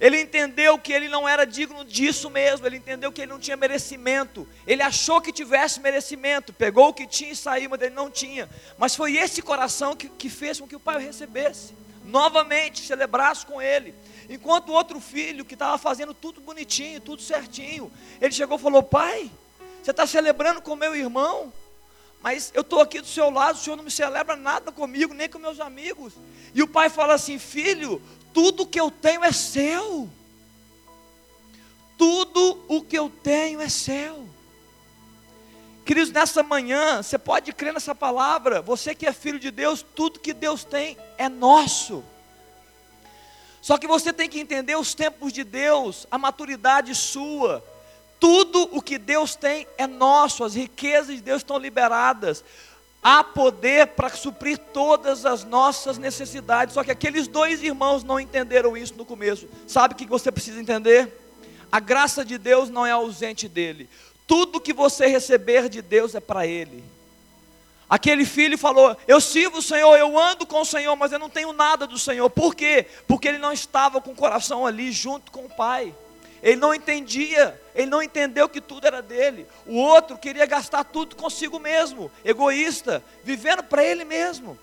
Ele 0.00 0.20
entendeu 0.20 0.78
que 0.78 0.92
ele 0.92 1.08
não 1.08 1.28
era 1.28 1.44
digno 1.44 1.84
disso 1.84 2.28
mesmo. 2.28 2.66
Ele 2.66 2.76
entendeu 2.76 3.12
que 3.12 3.22
ele 3.22 3.32
não 3.32 3.38
tinha 3.38 3.56
merecimento. 3.56 4.46
Ele 4.66 4.82
achou 4.82 5.20
que 5.20 5.32
tivesse 5.32 5.80
merecimento. 5.80 6.52
Pegou 6.52 6.88
o 6.88 6.94
que 6.94 7.06
tinha 7.06 7.32
e 7.32 7.36
saiu, 7.36 7.70
mas 7.70 7.80
ele 7.80 7.94
não 7.94 8.10
tinha. 8.10 8.48
Mas 8.76 8.94
foi 8.94 9.16
esse 9.16 9.40
coração 9.42 9.96
que, 9.96 10.08
que 10.08 10.28
fez 10.28 10.60
com 10.60 10.66
que 10.66 10.76
o 10.76 10.80
pai 10.80 10.96
o 10.96 11.00
recebesse. 11.00 11.74
Novamente, 12.04 12.86
celebrasse 12.86 13.46
com 13.46 13.62
ele. 13.62 13.94
Enquanto 14.28 14.70
o 14.70 14.72
outro 14.72 15.00
filho, 15.00 15.44
que 15.44 15.54
estava 15.54 15.78
fazendo 15.78 16.12
tudo 16.12 16.40
bonitinho, 16.40 17.00
tudo 17.00 17.22
certinho, 17.22 17.90
ele 18.20 18.32
chegou 18.32 18.58
e 18.58 18.60
falou: 18.60 18.82
Pai 18.82 19.30
você 19.84 19.90
está 19.90 20.06
celebrando 20.06 20.62
com 20.62 20.74
meu 20.74 20.96
irmão, 20.96 21.52
mas 22.22 22.50
eu 22.54 22.62
estou 22.62 22.80
aqui 22.80 23.02
do 23.02 23.06
seu 23.06 23.28
lado, 23.28 23.56
o 23.56 23.58
senhor 23.58 23.76
não 23.76 23.84
me 23.84 23.90
celebra 23.90 24.34
nada 24.34 24.72
comigo, 24.72 25.12
nem 25.12 25.28
com 25.28 25.38
meus 25.38 25.60
amigos. 25.60 26.14
E 26.54 26.62
o 26.62 26.66
pai 26.66 26.88
fala 26.88 27.12
assim: 27.12 27.38
Filho, 27.38 28.00
tudo 28.34 28.66
que 28.66 28.78
eu 28.78 28.90
tenho 28.90 29.24
é 29.24 29.32
seu. 29.32 30.10
Tudo 31.96 32.64
o 32.68 32.82
que 32.82 32.98
eu 32.98 33.08
tenho 33.08 33.60
é 33.60 33.68
seu. 33.68 34.28
Queridos, 35.86 36.10
nessa 36.10 36.42
manhã, 36.42 37.02
você 37.02 37.16
pode 37.16 37.52
crer 37.52 37.72
nessa 37.72 37.94
palavra. 37.94 38.60
Você 38.60 38.94
que 38.94 39.06
é 39.06 39.12
filho 39.12 39.38
de 39.38 39.50
Deus, 39.50 39.86
tudo 39.94 40.18
que 40.18 40.32
Deus 40.32 40.64
tem 40.64 40.98
é 41.16 41.28
nosso. 41.28 42.02
Só 43.62 43.78
que 43.78 43.86
você 43.86 44.12
tem 44.12 44.28
que 44.28 44.40
entender 44.40 44.76
os 44.76 44.94
tempos 44.94 45.32
de 45.32 45.44
Deus, 45.44 46.06
a 46.10 46.18
maturidade 46.18 46.94
sua. 46.94 47.64
Tudo 48.18 48.68
o 48.72 48.82
que 48.82 48.98
Deus 48.98 49.36
tem 49.36 49.66
é 49.78 49.86
nosso, 49.86 50.42
as 50.42 50.54
riquezas 50.54 51.16
de 51.16 51.22
Deus 51.22 51.40
estão 51.40 51.58
liberadas. 51.58 52.44
Há 53.06 53.22
poder 53.22 53.88
para 53.88 54.08
suprir 54.08 54.56
todas 54.56 55.26
as 55.26 55.44
nossas 55.44 55.98
necessidades. 55.98 56.72
Só 56.72 56.82
que 56.82 56.90
aqueles 56.90 57.28
dois 57.28 57.62
irmãos 57.62 58.02
não 58.02 58.18
entenderam 58.18 58.74
isso 58.74 58.94
no 58.94 59.04
começo. 59.04 59.46
Sabe 59.66 59.92
o 59.92 59.96
que 59.98 60.06
você 60.06 60.32
precisa 60.32 60.58
entender? 60.58 61.12
A 61.70 61.78
graça 61.80 62.24
de 62.24 62.38
Deus 62.38 62.70
não 62.70 62.86
é 62.86 62.92
ausente 62.92 63.46
dele. 63.46 63.90
Tudo 64.26 64.58
que 64.58 64.72
você 64.72 65.06
receber 65.06 65.68
de 65.68 65.82
Deus 65.82 66.14
é 66.14 66.20
para 66.20 66.46
ele. 66.46 66.82
Aquele 67.90 68.24
filho 68.24 68.56
falou: 68.56 68.96
Eu 69.06 69.20
sirvo 69.20 69.58
o 69.58 69.62
Senhor, 69.62 69.94
eu 69.96 70.18
ando 70.18 70.46
com 70.46 70.62
o 70.62 70.64
Senhor, 70.64 70.96
mas 70.96 71.12
eu 71.12 71.18
não 71.18 71.28
tenho 71.28 71.52
nada 71.52 71.86
do 71.86 71.98
Senhor. 71.98 72.30
Por 72.30 72.54
quê? 72.54 72.86
Porque 73.06 73.28
ele 73.28 73.36
não 73.36 73.52
estava 73.52 74.00
com 74.00 74.12
o 74.12 74.16
coração 74.16 74.66
ali 74.66 74.90
junto 74.90 75.30
com 75.30 75.44
o 75.44 75.54
pai. 75.54 75.94
Ele 76.42 76.56
não 76.56 76.74
entendia, 76.74 77.60
ele 77.74 77.90
não 77.90 78.02
entendeu 78.02 78.48
que 78.48 78.60
tudo 78.60 78.86
era 78.86 79.02
dele. 79.02 79.46
O 79.66 79.76
outro 79.76 80.16
queria 80.16 80.46
gastar 80.46 80.84
tudo 80.84 81.16
consigo 81.16 81.58
mesmo, 81.58 82.10
egoísta, 82.24 83.02
vivendo 83.24 83.62
para 83.64 83.84
ele 83.84 84.04
mesmo. 84.04 84.58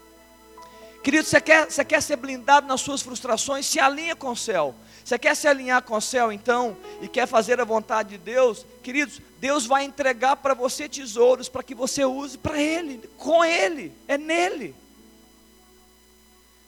Querido, 1.04 1.28
você 1.28 1.42
quer, 1.42 1.70
você 1.70 1.84
quer 1.84 2.02
ser 2.02 2.16
blindado 2.16 2.68
nas 2.68 2.80
suas 2.80 3.02
frustrações? 3.02 3.66
Se 3.66 3.80
alinha 3.80 4.16
com 4.16 4.30
o 4.30 4.38
céu. 4.38 4.76
Você 5.04 5.18
quer 5.18 5.36
se 5.36 5.48
alinhar 5.48 5.82
com 5.82 5.98
o 5.98 6.02
céu 6.02 6.32
então 6.32 6.78
e 7.02 7.08
quer 7.08 7.28
fazer 7.28 7.60
a 7.60 7.66
vontade 7.66 8.10
de 8.10 8.18
Deus? 8.20 8.66
Queridos, 8.84 9.20
Deus 9.40 9.66
vai 9.66 9.84
entregar 9.84 10.36
para 10.36 10.54
você 10.54 10.88
tesouros 10.88 11.50
para 11.50 11.64
que 11.64 11.74
você 11.74 12.06
use 12.06 12.38
para 12.38 12.62
Ele, 12.62 13.10
com 13.18 13.44
Ele, 13.44 13.92
é 14.08 14.18
nele. 14.18 14.76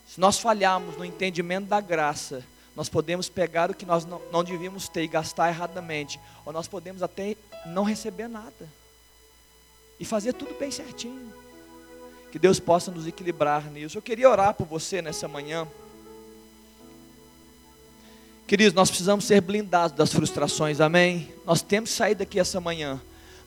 Se 0.08 0.20
nós 0.20 0.40
falharmos 0.40 0.98
no 0.98 1.06
entendimento 1.06 1.68
da 1.68 1.80
graça, 1.80 2.44
nós 2.76 2.90
podemos 2.90 3.30
pegar 3.30 3.70
o 3.70 3.74
que 3.74 3.86
nós 3.86 4.06
não, 4.06 4.22
não 4.32 4.44
devíamos 4.44 4.88
ter 4.88 5.04
e 5.04 5.08
gastar 5.08 5.50
erradamente, 5.50 6.20
ou 6.46 6.52
nós 6.52 6.68
podemos 6.68 7.04
até 7.04 7.36
não 7.66 7.84
receber 7.84 8.28
nada 8.28 8.68
e 10.00 10.06
fazer 10.06 10.34
tudo 10.34 10.58
bem 10.60 10.72
certinho. 10.72 11.32
Que 12.32 12.40
Deus 12.40 12.60
possa 12.60 12.90
nos 12.90 13.06
equilibrar 13.06 13.70
nisso. 13.70 13.98
Eu 13.98 14.02
queria 14.02 14.28
orar 14.28 14.56
por 14.56 14.66
você 14.66 15.02
nessa 15.04 15.28
manhã. 15.28 15.68
Queridos, 18.48 18.74
nós 18.74 18.90
precisamos 18.90 19.26
ser 19.26 19.40
blindados 19.40 19.96
das 19.96 20.12
frustrações, 20.12 20.82
amém? 20.82 21.32
Nós 21.46 21.62
temos 21.62 21.92
que 21.92 21.96
sair 21.96 22.16
daqui 22.16 22.40
essa 22.40 22.60
manhã. 22.60 23.00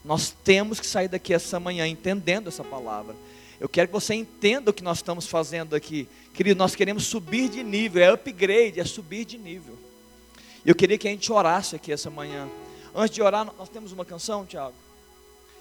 Nós 0.05 0.33
temos 0.43 0.79
que 0.79 0.87
sair 0.87 1.09
daqui 1.09 1.33
essa 1.33 1.59
manhã 1.59 1.85
entendendo 1.85 2.47
essa 2.47 2.63
palavra. 2.63 3.13
Eu 3.59 3.67
quero 3.67 3.87
que 3.87 3.93
você 3.93 4.13
entenda 4.13 4.69
o 4.69 4.73
que 4.73 4.83
nós 4.83 4.99
estamos 4.99 5.25
fazendo 5.25 5.75
aqui. 5.75 6.07
Querido, 6.33 6.57
nós 6.57 6.75
queremos 6.75 7.05
subir 7.05 7.49
de 7.49 7.63
nível, 7.63 8.03
é 8.03 8.11
upgrade, 8.11 8.79
é 8.79 8.85
subir 8.85 9.25
de 9.25 9.37
nível. 9.37 9.77
Eu 10.63 10.75
queria 10.75 10.97
que 10.97 11.07
a 11.07 11.11
gente 11.11 11.31
orasse 11.31 11.75
aqui 11.75 11.91
essa 11.91 12.09
manhã. 12.09 12.47
Antes 12.93 13.15
de 13.15 13.21
orar, 13.21 13.45
nós 13.57 13.69
temos 13.69 13.91
uma 13.91 14.05
canção, 14.05 14.45
Tiago. 14.45 14.75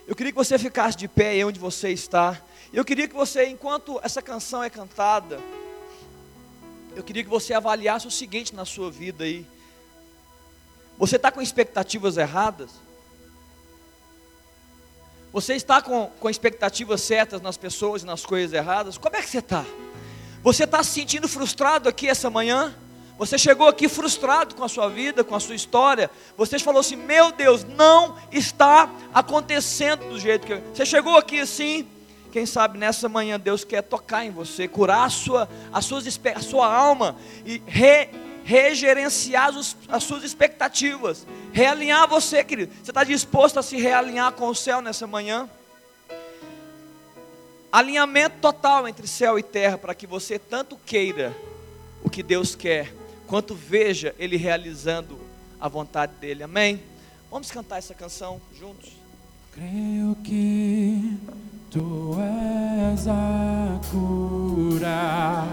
Eu 0.07 0.15
queria 0.15 0.31
que 0.31 0.39
você 0.39 0.59
ficasse 0.59 0.97
de 0.97 1.09
pé 1.09 1.31
aí 1.31 1.45
onde 1.45 1.59
você 1.59 1.91
está. 1.91 2.41
Eu 2.73 2.85
queria 2.85 3.09
que 3.09 3.15
você, 3.15 3.47
enquanto 3.47 3.99
essa 4.03 4.21
canção 4.21 4.63
é 4.63 4.69
cantada, 4.69 5.41
eu 6.95 7.03
queria 7.03 7.25
que 7.25 7.31
você 7.31 7.55
avaliasse 7.55 8.07
o 8.07 8.11
seguinte 8.11 8.55
na 8.55 8.65
sua 8.65 8.91
vida 8.91 9.25
aí. 9.25 9.47
Você 10.99 11.17
está 11.17 11.31
com 11.31 11.43
expectativas 11.43 12.17
erradas? 12.17 12.71
Você 15.37 15.53
está 15.53 15.83
com, 15.83 16.07
com 16.19 16.31
expectativas 16.31 17.03
certas 17.03 17.43
nas 17.43 17.59
pessoas 17.59 18.03
e 18.03 18.07
nas 18.07 18.25
coisas 18.25 18.55
erradas? 18.55 18.97
Como 18.97 19.15
é 19.15 19.21
que 19.21 19.29
você 19.29 19.41
está? 19.41 19.67
Você 20.43 20.65
está 20.65 20.83
se 20.83 20.93
sentindo 20.93 21.29
frustrado 21.29 21.91
aqui 21.91 22.09
essa 22.09 22.31
manhã? 22.31 22.75
Você 23.19 23.37
chegou 23.37 23.69
aqui 23.69 23.87
frustrado 23.87 24.55
com 24.55 24.65
a 24.65 24.69
sua 24.69 24.89
vida, 24.89 25.23
com 25.23 25.35
a 25.35 25.41
sua 25.41 25.55
história. 25.55 26.11
Você 26.39 26.59
falou 26.59 26.81
assim: 26.81 26.97
Meu 26.97 27.33
Deus, 27.33 27.65
não 27.65 28.17
está 28.33 28.91
acontecendo 29.13 30.09
do 30.09 30.19
jeito 30.19 30.47
que 30.47 30.55
eu. 30.55 30.63
Você 30.75 30.87
chegou 30.87 31.19
aqui 31.19 31.39
assim. 31.41 31.87
Quem 32.33 32.47
sabe 32.47 32.79
nessa 32.79 33.07
manhã 33.07 33.39
Deus 33.39 33.63
quer 33.63 33.83
tocar 33.83 34.25
em 34.25 34.31
você, 34.31 34.67
curar 34.67 35.05
a 35.05 35.11
sua, 35.11 35.47
a, 35.71 35.81
a 35.81 36.41
sua 36.41 36.75
alma 36.75 37.15
e 37.45 37.61
re, 37.67 38.09
regerenciar 38.47 39.51
os, 39.59 39.77
as 39.89 40.05
suas 40.05 40.23
expectativas, 40.23 41.27
realinhar 41.53 42.09
você, 42.09 42.45
querido. 42.45 42.73
Você 42.81 42.93
está 42.93 43.03
disposto 43.03 43.59
a 43.59 43.63
se 43.63 43.77
realinhar 43.77 44.31
com 44.33 44.47
o 44.47 44.55
céu 44.55 44.81
nessa 44.81 45.05
manhã? 45.05 45.51
Alinhamento 47.73 48.37
total 48.41 48.87
entre 48.87 49.09
céu 49.09 49.37
e 49.37 49.43
terra, 49.43 49.77
para 49.77 49.97
que 49.97 50.07
você 50.07 50.39
tanto 50.39 50.77
queira 50.87 51.37
o 52.05 52.09
que 52.09 52.23
Deus 52.23 52.55
quer, 52.55 52.95
quanto 53.27 53.53
veja 53.53 54.15
Ele 54.17 54.37
realizando 54.37 55.19
a 55.61 55.67
vontade 55.67 56.13
dEle. 56.21 56.45
Amém? 56.45 56.81
Vamos 57.29 57.51
cantar 57.51 57.79
essa 57.79 57.95
canção 57.95 58.41
juntos? 58.57 58.93
Creio 59.53 60.17
que 60.23 61.19
Tu 61.69 62.17
és 62.21 63.09
a 63.09 63.81
cura, 63.91 65.49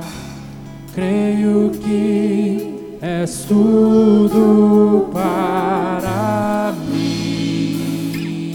creio 0.94 1.72
que 1.72 2.83
és 3.06 3.44
tudo 3.46 5.10
para 5.12 6.74
mim. 6.90 8.54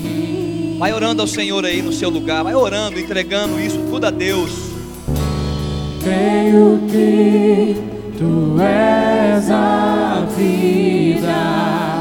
Vai 0.78 0.94
orando 0.94 1.20
ao 1.20 1.28
Senhor 1.28 1.66
aí 1.66 1.82
no 1.82 1.92
seu 1.92 2.08
lugar, 2.08 2.42
vai 2.44 2.54
orando, 2.54 2.98
entregando 2.98 3.60
isso 3.60 3.78
tudo 3.90 4.06
a 4.06 4.10
Deus. 4.10 4.50
Creio 6.02 6.80
que 6.90 7.76
Tu 8.16 8.56
és 8.60 9.50
a 9.50 10.26
vida, 10.34 11.98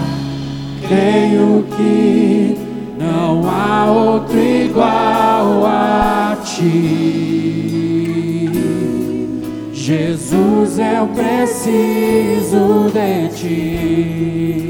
creio 0.87 1.65
que 1.75 2.57
não 2.97 3.43
há 3.45 3.91
outro 3.91 4.39
igual 4.39 5.65
a 5.65 6.37
ti. 6.45 7.16
Jesus, 9.87 10.77
eu 10.79 11.07
preciso 11.15 12.91
de 12.91 13.29
ti. 13.29 14.67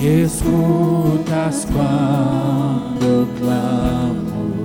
Escutas 0.00 1.66
quando 1.72 3.26
clamo 3.40 4.64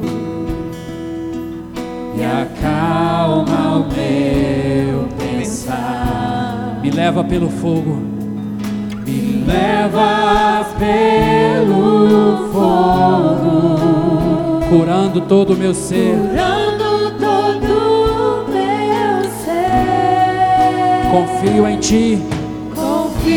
e 2.15 2.23
acalma 2.23 3.77
o 3.77 3.79
meu 3.79 5.07
pensar. 5.17 6.79
Me 6.83 6.91
leva 6.91 7.23
pelo 7.23 7.49
fogo, 7.49 8.10
me 9.51 9.57
leva 9.57 10.65
pelo 10.79 12.49
fogo, 12.51 13.79
curando 14.69 15.21
todo 15.21 15.53
o 15.53 15.57
meu 15.57 15.73
ser, 15.73 16.15
curando 16.15 17.11
todo 17.19 18.45
meu 18.49 19.23
ser. 19.43 21.11
Confio 21.11 21.67
em 21.67 21.77
Ti, 21.79 22.21
confio 22.73 23.31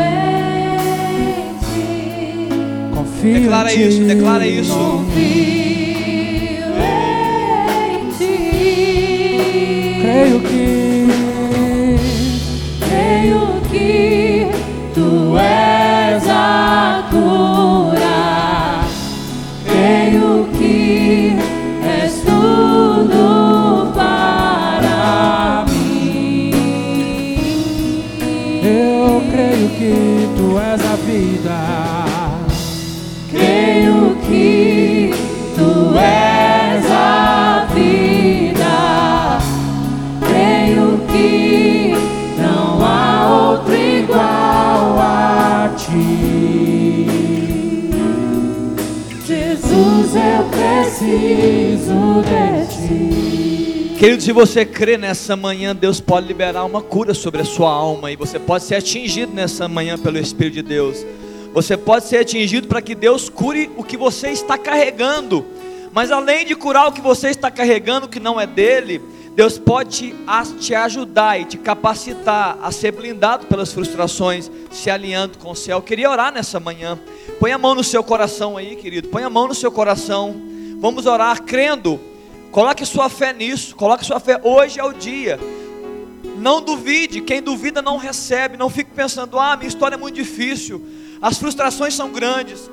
em 0.00 1.58
Ti. 1.60 2.48
Confio 2.94 3.40
declara 3.40 3.72
em 3.72 3.76
ti. 3.76 3.88
isso, 3.88 4.04
declara 4.04 4.46
isso. 4.46 4.72
Confio 4.72 5.54
Creio 10.04 10.38
que, 10.40 10.53
preciso 50.94 52.22
de 52.22 52.66
Ti. 52.72 53.96
Querido, 53.98 54.22
se 54.22 54.32
você 54.32 54.64
crê 54.64 54.96
nessa 54.96 55.34
manhã, 55.34 55.74
Deus 55.74 56.00
pode 56.00 56.26
liberar 56.26 56.64
uma 56.64 56.80
cura 56.80 57.12
sobre 57.12 57.42
a 57.42 57.44
sua 57.44 57.70
alma 57.70 58.12
e 58.12 58.16
você 58.16 58.38
pode 58.38 58.64
ser 58.64 58.76
atingido 58.76 59.32
nessa 59.32 59.66
manhã 59.66 59.98
pelo 59.98 60.18
Espírito 60.18 60.54
de 60.54 60.62
Deus. 60.62 61.04
Você 61.52 61.76
pode 61.76 62.06
ser 62.06 62.18
atingido 62.18 62.68
para 62.68 62.82
que 62.82 62.94
Deus 62.94 63.28
cure 63.28 63.70
o 63.76 63.82
que 63.82 63.96
você 63.96 64.28
está 64.28 64.56
carregando. 64.56 65.44
Mas 65.92 66.10
além 66.10 66.44
de 66.44 66.54
curar 66.54 66.88
o 66.88 66.92
que 66.92 67.00
você 67.00 67.28
está 67.28 67.50
carregando, 67.50 68.08
que 68.08 68.20
não 68.20 68.40
é 68.40 68.46
dele, 68.46 69.00
Deus 69.34 69.58
pode 69.58 70.14
te, 70.60 70.74
ajudar 70.74 71.40
e 71.40 71.44
te 71.44 71.56
capacitar 71.56 72.58
a 72.62 72.70
ser 72.70 72.92
blindado 72.92 73.46
pelas 73.46 73.72
frustrações, 73.72 74.50
se 74.70 74.90
alinhando 74.90 75.38
com 75.38 75.52
o 75.52 75.56
céu. 75.56 75.78
Eu 75.78 75.82
queria 75.82 76.10
orar 76.10 76.32
nessa 76.32 76.60
manhã. 76.60 76.98
Põe 77.40 77.52
a 77.52 77.58
mão 77.58 77.74
no 77.74 77.84
seu 77.84 78.02
coração 78.02 78.56
aí, 78.56 78.76
querido. 78.76 79.08
Põe 79.08 79.22
a 79.22 79.30
mão 79.30 79.48
no 79.48 79.54
seu 79.54 79.70
coração. 79.70 80.53
Vamos 80.84 81.06
orar 81.06 81.40
crendo. 81.40 81.98
Coloque 82.50 82.84
sua 82.84 83.08
fé 83.08 83.32
nisso. 83.32 83.74
Coloque 83.74 84.04
sua 84.04 84.20
fé. 84.20 84.38
Hoje 84.42 84.78
é 84.78 84.84
o 84.84 84.92
dia. 84.92 85.40
Não 86.36 86.60
duvide. 86.60 87.22
Quem 87.22 87.40
duvida 87.40 87.80
não 87.80 87.96
recebe. 87.96 88.58
Não 88.58 88.68
fique 88.68 88.90
pensando: 88.90 89.38
ah, 89.38 89.56
minha 89.56 89.66
história 89.66 89.94
é 89.94 89.98
muito 89.98 90.16
difícil. 90.16 90.86
As 91.22 91.38
frustrações 91.38 91.94
são 91.94 92.12
grandes. 92.12 92.70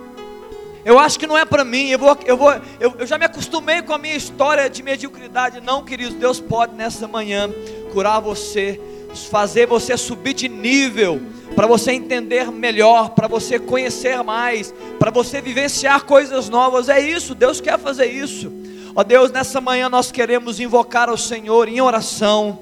Eu 0.84 1.00
acho 1.00 1.18
que 1.18 1.26
não 1.26 1.38
é 1.38 1.46
para 1.46 1.64
mim. 1.64 1.88
Eu, 1.88 2.00
vou, 2.00 2.18
eu, 2.26 2.36
vou, 2.36 2.52
eu, 2.82 2.94
eu 3.00 3.08
já 3.08 3.18
me 3.18 3.24
acostumei 3.24 3.82
com 3.82 3.94
a 3.94 3.98
minha 3.98 4.16
história 4.16 4.70
de 4.70 4.84
mediocridade. 4.84 5.62
Não, 5.62 5.82
queridos, 5.82 6.16
Deus 6.16 6.38
pode 6.38 6.76
nessa 6.76 7.08
manhã 7.08 7.50
curar 7.94 8.20
você, 8.20 8.78
fazer 9.14 9.68
você 9.68 9.98
subir 9.98 10.34
de 10.34 10.48
nível, 10.48 11.22
para 11.56 11.68
você 11.68 11.92
entender 11.92 12.52
melhor, 12.52 13.10
para 13.10 13.28
você 13.28 13.60
conhecer 13.60 14.24
mais, 14.24 14.74
para 14.98 15.12
você 15.12 15.42
vivenciar 15.42 16.04
coisas 16.06 16.50
novas. 16.50 16.90
É 16.90 17.00
isso, 17.00 17.36
Deus 17.36 17.60
quer 17.60 17.78
fazer 17.78 18.08
isso. 18.08 18.52
Ó 18.96 19.04
Deus, 19.04 19.32
nessa 19.32 19.62
manhã 19.62 19.90
nós 19.90 20.12
queremos 20.12 20.60
invocar 20.60 21.10
ao 21.10 21.18
Senhor 21.18 21.68
em 21.68 21.80
oração. 21.82 22.60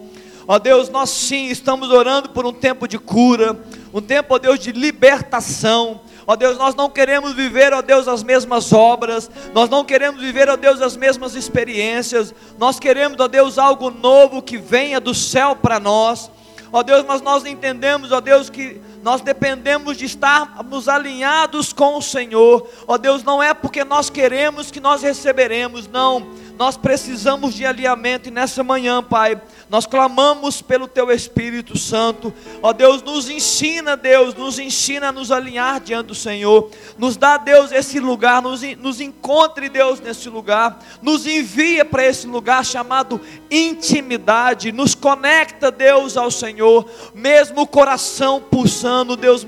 Ó 0.47 0.57
Deus, 0.57 0.89
nós 0.89 1.09
sim 1.09 1.47
estamos 1.47 1.91
orando 1.91 2.29
por 2.29 2.45
um 2.45 2.53
tempo 2.53 2.87
de 2.87 2.97
cura, 2.97 3.55
um 3.93 4.01
tempo, 4.01 4.33
ó 4.33 4.39
Deus, 4.39 4.59
de 4.59 4.71
libertação. 4.71 6.01
Ó 6.25 6.35
Deus, 6.35 6.57
nós 6.59 6.75
não 6.75 6.89
queremos 6.91 7.33
viver, 7.33 7.73
ó 7.73 7.81
Deus, 7.81 8.07
as 8.07 8.21
mesmas 8.21 8.71
obras, 8.71 9.29
nós 9.51 9.67
não 9.67 9.83
queremos 9.83 10.21
viver, 10.21 10.47
ó 10.47 10.55
Deus, 10.55 10.79
as 10.79 10.95
mesmas 10.95 11.33
experiências, 11.33 12.33
nós 12.59 12.79
queremos, 12.79 13.19
ó 13.19 13.27
Deus, 13.27 13.57
algo 13.57 13.89
novo 13.89 14.39
que 14.39 14.55
venha 14.55 14.99
do 14.99 15.13
céu 15.13 15.55
para 15.55 15.79
nós. 15.79 16.29
Ó 16.71 16.83
Deus, 16.83 17.03
mas 17.07 17.21
nós 17.21 17.45
entendemos, 17.45 18.11
ó 18.11 18.21
Deus, 18.21 18.49
que 18.49 18.79
nós 19.01 19.21
dependemos 19.21 19.97
de 19.97 20.05
estarmos 20.05 20.87
alinhados 20.87 21.73
com 21.73 21.97
o 21.97 22.01
Senhor. 22.01 22.69
Ó 22.87 22.97
Deus, 22.97 23.23
não 23.23 23.41
é 23.41 23.53
porque 23.53 23.83
nós 23.83 24.09
queremos 24.09 24.69
que 24.69 24.79
nós 24.79 25.01
receberemos, 25.01 25.87
não. 25.87 26.27
Nós 26.57 26.75
precisamos 26.75 27.55
de 27.55 27.65
alinhamento 27.65 28.27
e 28.27 28.31
nessa 28.31 28.63
manhã, 28.63 29.01
Pai, 29.01 29.41
nós 29.69 29.85
clamamos 29.85 30.63
pelo 30.63 30.87
Teu 30.87 31.11
Espírito 31.11 31.77
Santo. 31.77 32.33
Ó 32.61 32.73
Deus, 32.73 33.03
nos 33.03 33.29
ensina, 33.29 33.95
Deus, 33.95 34.33
nos 34.33 34.57
ensina 34.57 35.09
a 35.09 35.11
nos 35.11 35.31
alinhar 35.31 35.79
diante 35.79 36.07
do 36.07 36.15
Senhor. 36.15 36.71
Nos 36.97 37.15
dá, 37.15 37.37
Deus, 37.37 37.71
esse 37.71 37.99
lugar, 37.99 38.41
nos, 38.41 38.61
nos 38.77 38.99
encontre, 38.99 39.69
Deus, 39.69 39.99
nesse 39.99 40.27
lugar. 40.27 40.79
Nos 41.03 41.27
envia 41.27 41.85
para 41.85 42.03
esse 42.03 42.25
lugar 42.25 42.65
chamado 42.65 43.21
intimidade. 43.51 44.71
Nos 44.71 44.95
conecta, 44.95 45.69
Deus, 45.69 46.17
ao 46.17 46.31
Senhor. 46.31 46.89
Mesmo 47.13 47.61
o 47.61 47.67
coração 47.67 48.41
pulsando, 48.41 49.15
Deus, 49.15 49.45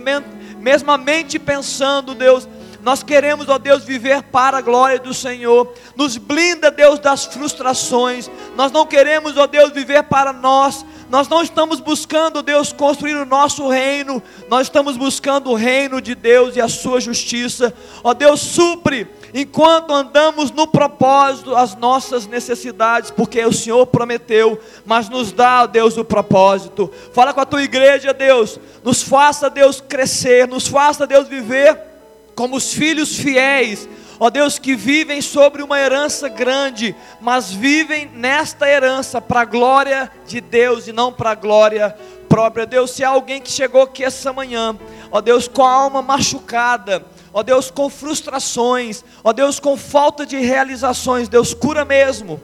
mesmo 0.59 0.91
a 0.91 0.97
mente 0.99 1.39
pensando, 1.39 2.13
Deus 2.13 2.47
nós 2.84 3.04
queremos, 3.04 3.48
ó 3.48 3.58
Deus, 3.58 3.84
viver 3.84 4.24
para 4.24 4.58
a 4.58 4.62
glória 4.62 5.00
do 5.00 5.14
Senhor. 5.14 5.72
Nos 5.96 6.18
blinda, 6.18 6.72
Deus, 6.72 7.00
das 7.00 7.26
frustrações. 7.26 8.30
Nós 8.56 8.72
não 8.72 8.86
queremos, 8.86 9.38
ó 9.38 9.46
Deus, 9.46 9.72
viver 9.72 10.04
para 10.04 10.34
nós. 10.34 10.86
Nós 11.10 11.28
não 11.28 11.44
estamos 11.44 11.80
buscando, 11.80 12.42
Deus, 12.42 12.74
construir 12.74 13.16
o 13.16 13.26
nosso 13.26 13.68
reino. 13.68 14.24
Nós 14.50 14.68
estamos 14.68 14.98
buscando 14.98 15.52
o 15.52 15.56
reino 15.56 16.02
de 16.02 16.16
Deus 16.16 16.56
e 16.56 16.62
a 16.62 16.68
sua 16.70 17.00
justiça. 17.00 17.74
Ó 18.04 18.14
Deus, 18.14 18.40
supre 18.40 19.08
enquanto 19.34 19.94
andamos 19.94 20.52
no 20.52 20.68
propósito 20.68 21.56
as 21.56 21.76
nossas 21.76 22.28
necessidades, 22.28 23.12
porque 23.12 23.46
o 23.46 23.54
Senhor 23.54 23.86
prometeu, 23.88 24.60
mas 24.86 25.08
nos 25.08 25.32
dá, 25.32 25.66
Deus, 25.66 25.98
o 25.98 26.04
propósito. 26.04 26.92
Fala 27.14 27.34
com 27.34 27.42
a 27.42 27.46
tua 27.46 27.64
igreja, 27.64 28.14
Deus, 28.14 28.60
nos 28.84 29.04
faça, 29.04 29.50
Deus, 29.50 29.82
crescer, 29.82 30.48
nos 30.48 30.68
faça, 30.68 31.06
Deus, 31.06 31.28
viver 31.28 31.91
como 32.36 32.56
os 32.56 32.74
filhos 32.74 33.16
fiéis, 33.16 33.88
ó 34.20 34.30
Deus, 34.30 34.60
que 34.60 34.76
vivem 34.76 35.22
sobre 35.22 35.64
uma 35.64 35.80
herança 35.80 36.30
grande, 36.30 36.96
mas 37.20 37.52
vivem 37.52 38.10
nesta 38.14 38.70
herança 38.70 39.20
para 39.20 39.42
a 39.42 39.46
glória 39.46 40.12
de 40.28 40.40
Deus 40.40 40.88
e 40.88 40.92
não 40.92 41.12
para 41.12 41.32
a 41.32 41.36
glória 41.36 41.96
própria. 42.30 42.66
Deus, 42.66 42.92
se 42.92 43.04
há 43.04 43.10
alguém 43.10 43.42
que 43.42 43.52
chegou 43.52 43.82
aqui 43.82 44.04
essa 44.04 44.32
manhã, 44.32 44.78
ó 45.12 45.20
Deus, 45.22 45.48
com 45.48 45.66
a 45.66 45.72
alma 45.72 46.02
machucada, 46.02 47.04
ó 47.34 47.44
Deus, 47.44 47.70
com 47.70 47.90
frustrações, 47.90 49.04
ó 49.24 49.34
Deus, 49.34 49.60
com 49.60 49.76
falta 49.76 50.26
de 50.26 50.38
realizações, 50.38 51.28
Deus, 51.28 51.54
cura 51.54 51.84
mesmo. 51.84 52.42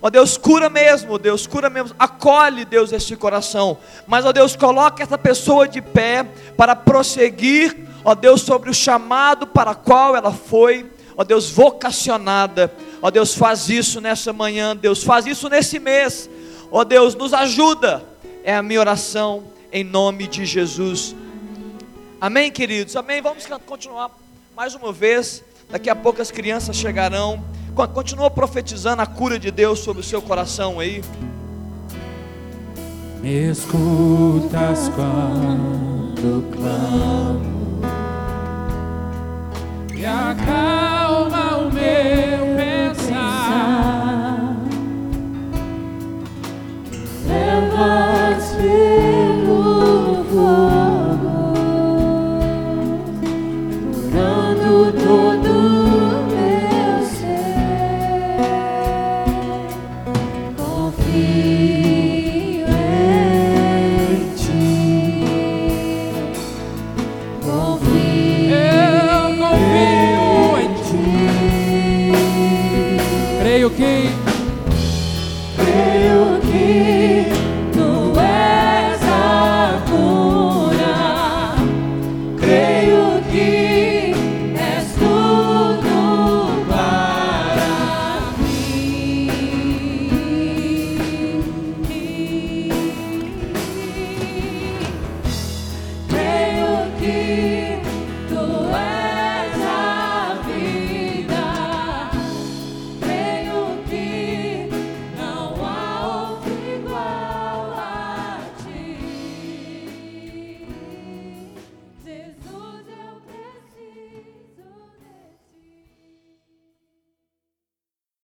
Ó 0.00 0.08
Deus, 0.10 0.36
cura 0.36 0.70
mesmo, 0.70 1.18
Deus, 1.18 1.46
cura 1.46 1.68
mesmo. 1.68 1.94
Acolhe, 1.98 2.64
Deus, 2.64 2.92
este 2.92 3.16
coração. 3.16 3.78
Mas, 4.06 4.24
ó 4.24 4.32
Deus, 4.32 4.54
coloque 4.54 5.02
essa 5.02 5.18
pessoa 5.18 5.66
de 5.66 5.82
pé 5.82 6.24
para 6.56 6.76
prosseguir 6.76 7.87
ó 8.04 8.14
Deus, 8.14 8.42
sobre 8.42 8.70
o 8.70 8.74
chamado 8.74 9.46
para 9.46 9.74
qual 9.74 10.16
ela 10.16 10.32
foi, 10.32 10.90
ó 11.16 11.24
Deus, 11.24 11.50
vocacionada. 11.50 12.72
Ó 13.00 13.10
Deus, 13.10 13.34
faz 13.34 13.68
isso 13.68 14.00
nessa 14.00 14.32
manhã, 14.32 14.76
Deus, 14.76 15.02
faz 15.02 15.26
isso 15.26 15.48
nesse 15.48 15.78
mês. 15.78 16.28
Ó 16.70 16.84
Deus, 16.84 17.14
nos 17.14 17.32
ajuda. 17.32 18.04
É 18.44 18.54
a 18.54 18.62
minha 18.62 18.80
oração 18.80 19.44
em 19.72 19.84
nome 19.84 20.26
de 20.26 20.44
Jesus. 20.44 21.14
Amém, 22.20 22.50
queridos. 22.50 22.96
Amém. 22.96 23.22
Vamos 23.22 23.46
continuar 23.66 24.10
mais 24.56 24.74
uma 24.74 24.92
vez. 24.92 25.44
Daqui 25.70 25.88
a 25.90 25.94
pouco 25.94 26.20
as 26.20 26.30
crianças 26.30 26.76
chegarão. 26.76 27.44
Continua 27.94 28.28
profetizando 28.30 29.02
a 29.02 29.06
cura 29.06 29.38
de 29.38 29.50
Deus 29.52 29.78
sobre 29.78 30.00
o 30.00 30.04
seu 30.04 30.20
coração 30.20 30.80
aí. 30.80 31.02
Me 33.20 33.50
escutas 33.50 34.88
quando 34.88 36.50
clamo 36.52 37.57
e 39.98 40.06
acalma 40.06 41.56
o 41.56 41.72
meu 41.72 42.54
pensar. 42.56 44.54
Levas 47.26 48.54
pelo 48.54 48.87